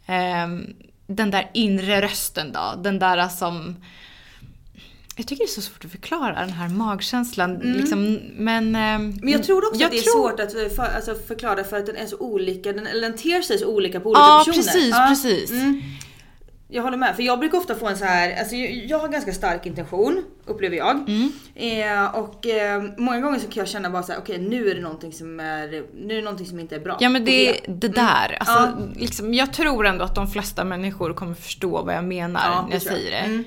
[0.07, 0.66] Ehm,
[1.07, 3.76] den där inre rösten då, den där som...
[5.17, 7.55] Jag tycker det är så svårt att förklara den här magkänslan.
[7.59, 10.69] Liksom, men, ehm, Men jag tror också jag att det är tror- svårt att eh,
[10.69, 13.67] för, alltså förklara för att den är så olika, den, eller den ter sig så
[13.67, 14.57] olika på olika Ja, personer.
[14.65, 15.51] precis, Ja, precis.
[15.51, 15.83] mm.
[16.69, 19.33] Jag håller med, för jag brukar ofta få en så här, alltså jag, har ganska
[19.33, 20.97] stark intention, upplever jag.
[21.09, 21.33] Mm.
[21.55, 24.75] Eh, och eh, många gånger så kan jag känna bara så här: okej nu är
[24.75, 26.97] det någonting som är, nu är det någonting som inte är bra.
[27.01, 27.61] Ja men det, G.
[27.69, 28.37] det där.
[28.41, 28.73] Alltså, Ja.
[28.97, 32.69] liksom, jag tror ändå att de flesta människor kommer förstå vad jag menar Ja, när
[32.69, 32.83] jag jag.
[32.83, 33.17] säger det.
[33.17, 33.45] Mm.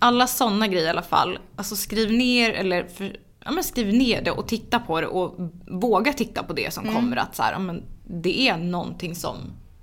[0.00, 1.38] Alla sådana grejer i alla fall.
[1.56, 5.50] Alltså skriv ner eller för, ja, men skriv ner det och titta på det och
[5.66, 6.94] våga titta på det som Mm.
[6.96, 7.16] kommer.
[7.16, 9.36] Att så här, ja, men det är någonting som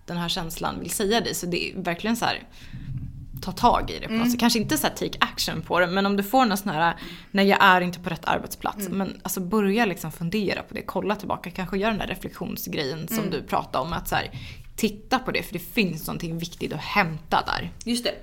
[0.05, 1.35] den här känslan vill säga dig.
[1.35, 2.43] Så det är verkligen så här
[3.41, 4.39] ta tag i det något sätt.
[4.39, 6.95] Kanske inte så här take action på det men om du får någon sån här,
[7.31, 8.89] nej jag är inte på rätt arbetsplats.
[8.89, 13.29] Men alltså börja liksom fundera på det, kolla tillbaka, kanske gör den där reflektionsgrejen som
[13.29, 13.93] du pratade om.
[13.93, 14.29] Att så här,
[14.77, 17.71] titta på det för det finns någonting viktigt att hämta där.
[17.85, 18.13] Just det.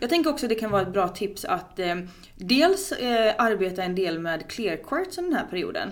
[0.00, 1.94] Jag tänker också att det kan vara ett bra tips att eh,
[2.36, 5.90] dels eh, arbeta en del med clear quartz under den här perioden.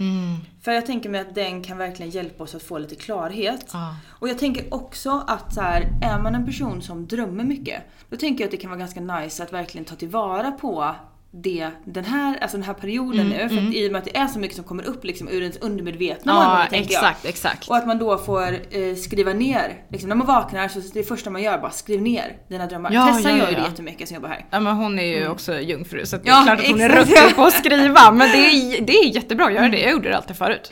[0.62, 3.66] För jag tänker mig att den kan verkligen hjälpa oss att få lite klarhet.
[3.73, 3.97] Ja.
[4.09, 8.16] Och jag tänker också att så här, är man en person som drömmer mycket, då
[8.16, 10.95] tänker jag att det kan vara ganska nice att verkligen ta tillvara på
[11.33, 13.49] det, den, här, alltså den här perioden nu.
[13.49, 15.43] För att i och med att det är så mycket som kommer upp liksom ur
[15.43, 17.03] ens undermedvetna Ja, tänker jag.
[17.03, 17.68] exakt, exakt.
[17.68, 21.31] Och att man då får eh, skriva ner, liksom, när man vaknar så det första
[21.31, 22.91] man gör bara skriv ner dina drömmar.
[22.93, 24.45] Ja, Tessan ja, gör ju det jättemycket som jobbar här.
[24.51, 26.35] Ja men hon är ju också jungfru så det Mm.
[26.35, 27.11] Ja, är klart att hon är exakt.
[27.11, 28.11] rutten på att skriva.
[28.12, 30.70] Men det är, det är jättebra att göra det, jag gjorde det alltid förut.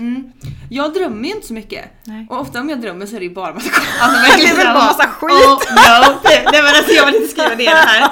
[0.70, 1.84] Jag drömmer ju inte så mycket.
[2.04, 2.26] Nej.
[2.30, 3.88] Och ofta om jag drömmer så är det ju bara massa skit.
[4.00, 5.30] Alltså verkligen Det är bara, bara massa skit.
[5.30, 6.18] Oh, no.
[6.24, 8.10] Nej men alltså jag vill inte skriva ner det här.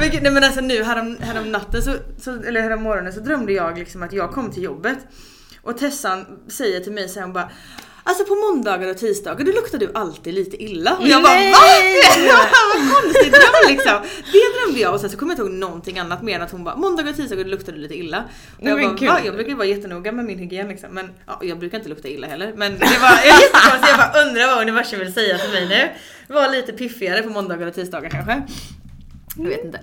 [0.00, 3.52] Men, nej men alltså nu härom, härom natten så, så, eller härom morgonen så drömde
[3.52, 4.98] jag liksom att jag kom till jobbet.
[5.62, 7.50] Och Tessan säger till mig så här, hon bara
[8.06, 10.96] Alltså på måndagar och tisdagar då luktar du alltid lite illa.
[10.96, 11.50] Och jag bara Nej!
[12.28, 12.38] VA?
[12.74, 14.00] Vad konstig dröm liksom.
[14.32, 16.50] Det drömde jag och sen så kommer jag inte ihåg någonting annat mer än att
[16.50, 18.24] hon bara måndagar och tisdagar luktar du lite illa.
[18.60, 19.20] Och jag bara va?
[19.24, 20.90] Jag brukar ju vara jättenoga med min hygien liksom.
[20.90, 22.52] Men ja, jag brukar inte lukta illa heller.
[22.56, 23.88] Men det var jättekonstigt.
[23.88, 25.90] Jag bara undrar vad universum vill säga till mig nu.
[26.34, 28.42] Var lite piffigare på måndagar och tisdagar kanske.
[29.36, 29.80] Jag vet inte.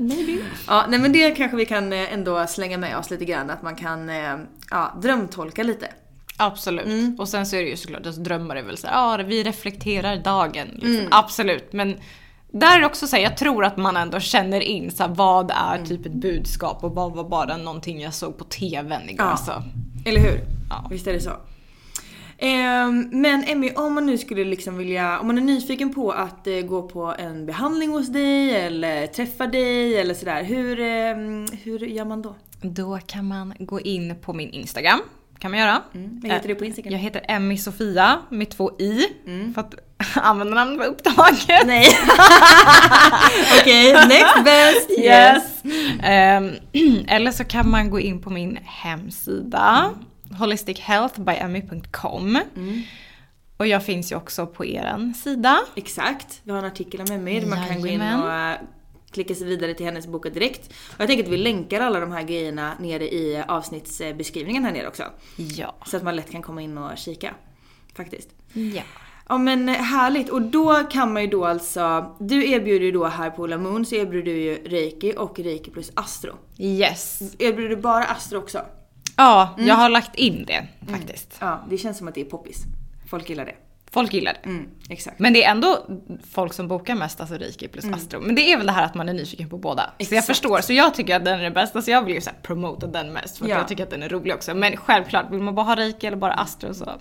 [0.68, 3.50] Ja, nej men det kanske vi kan eh, ändå slänga med oss lite grann.
[3.50, 4.36] Att man kan eh,
[4.70, 5.88] ja, drömtolka lite.
[6.38, 6.86] Absolut.
[6.86, 7.16] Mm.
[7.20, 9.44] Och sen så är det ju såklart, alltså, drömmar är väl såhär, ja ah, vi
[9.44, 10.68] reflekterar dagen.
[10.74, 10.96] Liksom.
[10.96, 11.08] Mm.
[11.12, 11.74] Absolut.
[11.74, 11.98] Men
[12.52, 15.52] där är också så här, jag tror att man ändå känner in så här, vad
[15.52, 15.88] är Mm.
[15.88, 19.26] typ ett budskap och vad var bara någonting jag såg på TVn igår.
[19.26, 19.32] Ja.
[19.32, 19.64] Alltså.
[20.06, 20.40] Eller hur?
[20.70, 20.88] Ja.
[20.90, 21.32] Visst är det så.
[22.44, 26.48] Ehm, men Emmy, om man nu skulle liksom vilja, om man är nyfiken på att
[26.48, 30.44] eh, gå på en behandling hos dig eller träffa dig eller sådär.
[30.44, 32.36] Hur, ehm, hur gör man då?
[32.62, 35.00] Då kan man gå in på min Instagram.
[35.40, 35.82] Kan man göra.
[35.94, 36.92] Vad heter du på Instagram?
[36.92, 39.06] Jag heter Emmy Sofia med två i.
[39.54, 39.74] För att
[40.16, 41.66] användarnamnet var upptaget.
[41.66, 41.88] Nej.
[43.62, 45.00] Okej, next best.
[45.00, 45.44] Yes.
[46.04, 46.52] Ehm,
[47.08, 49.90] eller så kan man gå in på min hemsida.
[50.34, 52.40] holistichealthbyemmy.com
[53.58, 55.60] Och jag finns ju också på eran sida.
[55.76, 56.42] Exakt.
[56.44, 58.58] Vi har en artikel om Emmy där man kan gå in och eh,
[59.12, 60.68] klicka sig vidare till hennes boka direkt.
[60.68, 64.88] Och jag tänker att vi länkar alla de här grejerna nere i avsnittsbeskrivningen här nere
[64.88, 65.04] också.
[65.36, 65.76] Ja.
[65.86, 67.34] Så att man lätt kan komma in och kika.
[67.96, 68.30] Faktiskt.
[68.54, 68.82] Ja.
[69.30, 73.30] Ja men härligt och då kan man ju då alltså, du erbjuder ju då här
[73.30, 76.36] på Ola Moon så erbjuder du ju reiki och reiki plus astro.
[76.58, 77.20] Yes.
[77.40, 78.62] Erbjuder du bara astro också?
[79.22, 81.38] Ja, jag har lagt in det faktiskt.
[81.40, 82.64] Ja, det känns som att det är poppis.
[83.10, 83.56] Folk gillar det.
[83.94, 84.50] Folk gillar det.
[84.50, 85.20] Mm, exakt.
[85.20, 85.86] Men det är ändå
[86.34, 88.20] folk som bokar mest, alltså Reiki plus Astro.
[88.22, 89.82] Men det är väl det här att man är nyfiken på båda.
[89.84, 90.18] Så jag Mm.
[90.18, 90.28] Exakt.
[90.28, 92.88] förstår, så jag tycker att den är den bästa, så jag vill ju såhär promota
[92.88, 93.58] den mest för Ja.
[93.58, 94.54] jag tycker att den är rolig också.
[94.54, 96.92] Men självklart, vill man bara ha Reiki eller bara Astro så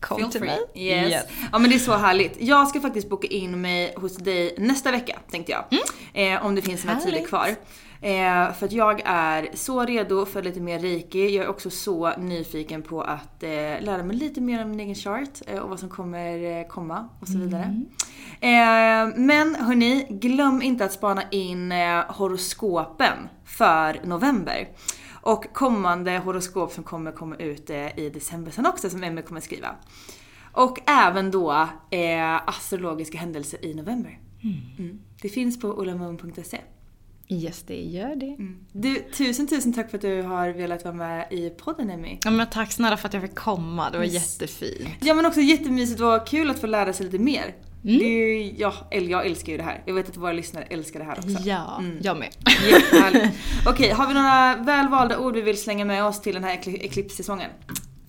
[0.00, 0.50] kom Feel till free.
[0.74, 0.86] mig.
[1.10, 1.24] Yes.
[1.52, 2.36] Ja men det är så härligt.
[2.40, 5.64] Jag ska faktiskt boka in mig hos dig nästa vecka tänkte jag.
[6.34, 7.48] Eh, om det finns några tider kvar.
[8.00, 11.36] Eh, för att jag är så redo för lite mer reiki.
[11.36, 14.94] Jag är också så nyfiken på att eh, lära mig lite mer om min egen
[14.94, 17.82] chart eh, och vad som kommer eh, komma och så vidare.
[18.40, 24.68] Eh, men hörni, glöm inte att spana in eh, horoskopen för november.
[25.20, 29.68] Och kommande horoskop som kommer komma ut i december sen också som Emmy kommer skriva.
[30.52, 31.68] Och även då
[32.44, 34.18] astrologiska händelser i november.
[34.78, 35.00] Mm.
[35.22, 36.60] Det finns på olamoon.se.
[37.28, 38.26] Yes, det gör det.
[38.26, 38.56] Mm.
[38.72, 42.18] Du, tusen tusen tack för att du har velat vara med i podden Emmy.
[42.24, 44.14] Ja, men tack snälla för att jag fick komma, det var Yes.
[44.40, 44.88] jättefint.
[45.00, 47.54] Ja men också jättemysigt och kul att få lära sig lite mer.
[47.82, 48.08] Det är
[48.38, 49.82] ju, ja, jag älskar ju det här.
[49.86, 51.28] Jag vet att våra lyssnare älskar det här också.
[51.44, 52.28] Ja, jag med.
[52.70, 53.36] Jättehärligt.
[53.66, 56.78] Okej, har vi några välvalda ord vi vill slänga med oss till den här ekli-
[56.80, 57.50] eklipssäsongen?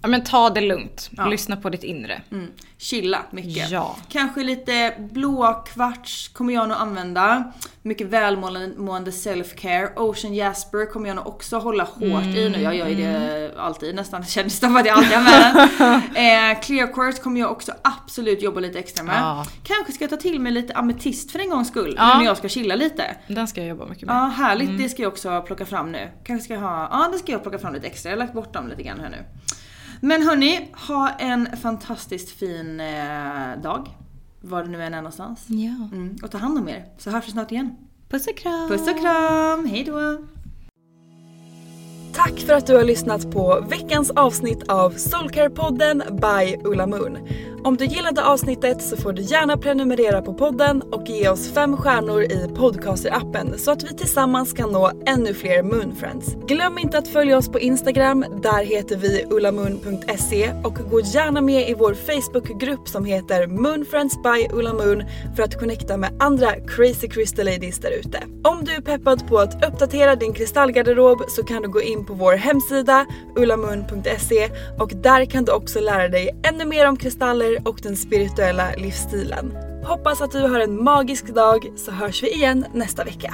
[0.07, 1.09] Ja, men ta det lugnt.
[1.17, 1.25] Ja.
[1.25, 2.21] Lyssna på ditt inre.
[2.31, 2.47] Mm.
[2.77, 3.69] Chilla mycket.
[3.69, 3.95] Ja.
[4.09, 7.51] Kanske lite blå kvarts kommer jag nog använda.
[7.81, 9.89] Mycket välmående self-care.
[9.95, 12.61] Ocean Jasper kommer jag nog också hålla hårt i nu.
[12.61, 14.25] Jag gör ju det alltid nästan.
[14.25, 15.95] Känns det som att jag alltid den.
[16.53, 19.21] eh, Clear Quartz kommer jag också absolut jobba lite extra med.
[19.21, 19.45] Ja.
[19.63, 21.93] Kanske ska jag ta till mig lite ametist för en gångs skull.
[21.97, 22.13] Ja.
[22.13, 23.15] Nu när jag ska chilla lite.
[23.27, 24.15] Den ska jag jobba mycket med.
[24.15, 24.77] Ja, härligt.
[24.77, 26.09] Det ska jag också plocka fram nu.
[26.23, 28.09] Kanske ska jag ha, ja det ska jag plocka fram lite extra.
[28.09, 29.25] Jag har lagt bort dem lite grann här nu.
[30.01, 33.87] Men hörni, ha en fantastiskt fin eh, dag.
[34.41, 35.45] Var det nu än är någonstans.
[35.47, 35.89] Ja.
[35.97, 37.75] Mm, och ta hand om er, så hörs vi snart igen.
[38.09, 38.67] Puss och kram!
[38.69, 40.17] Puss och kram, hejdå!
[42.17, 47.17] Tack för att du har lyssnat på veckans avsnitt av Soulcare-podden by Ulla Moon.
[47.63, 51.77] Om du gillade avsnittet så får du gärna prenumerera på podden och ge oss fem
[51.77, 56.35] stjärnor i podcaster-appen så att vi tillsammans kan nå ännu fler Moonfriends.
[56.47, 61.69] Glöm inte att följa oss på Instagram, där heter vi ullamoon.se och gå gärna med
[61.69, 65.03] i vår Facebookgrupp som heter Moonfriends by Ulla Moon
[65.35, 68.23] för att connecta med andra crazy crystal ladies där ute.
[68.43, 72.13] Om du är peppad på att uppdatera din kristallgarderob så kan du gå in på
[72.13, 73.05] vår hemsida
[73.35, 74.49] ullamoon.se
[74.79, 79.57] och där kan du också lära dig ännu mer om kristaller och den spirituella livsstilen.
[79.83, 83.33] Hoppas att du har en magisk dag så hörs vi igen nästa vecka.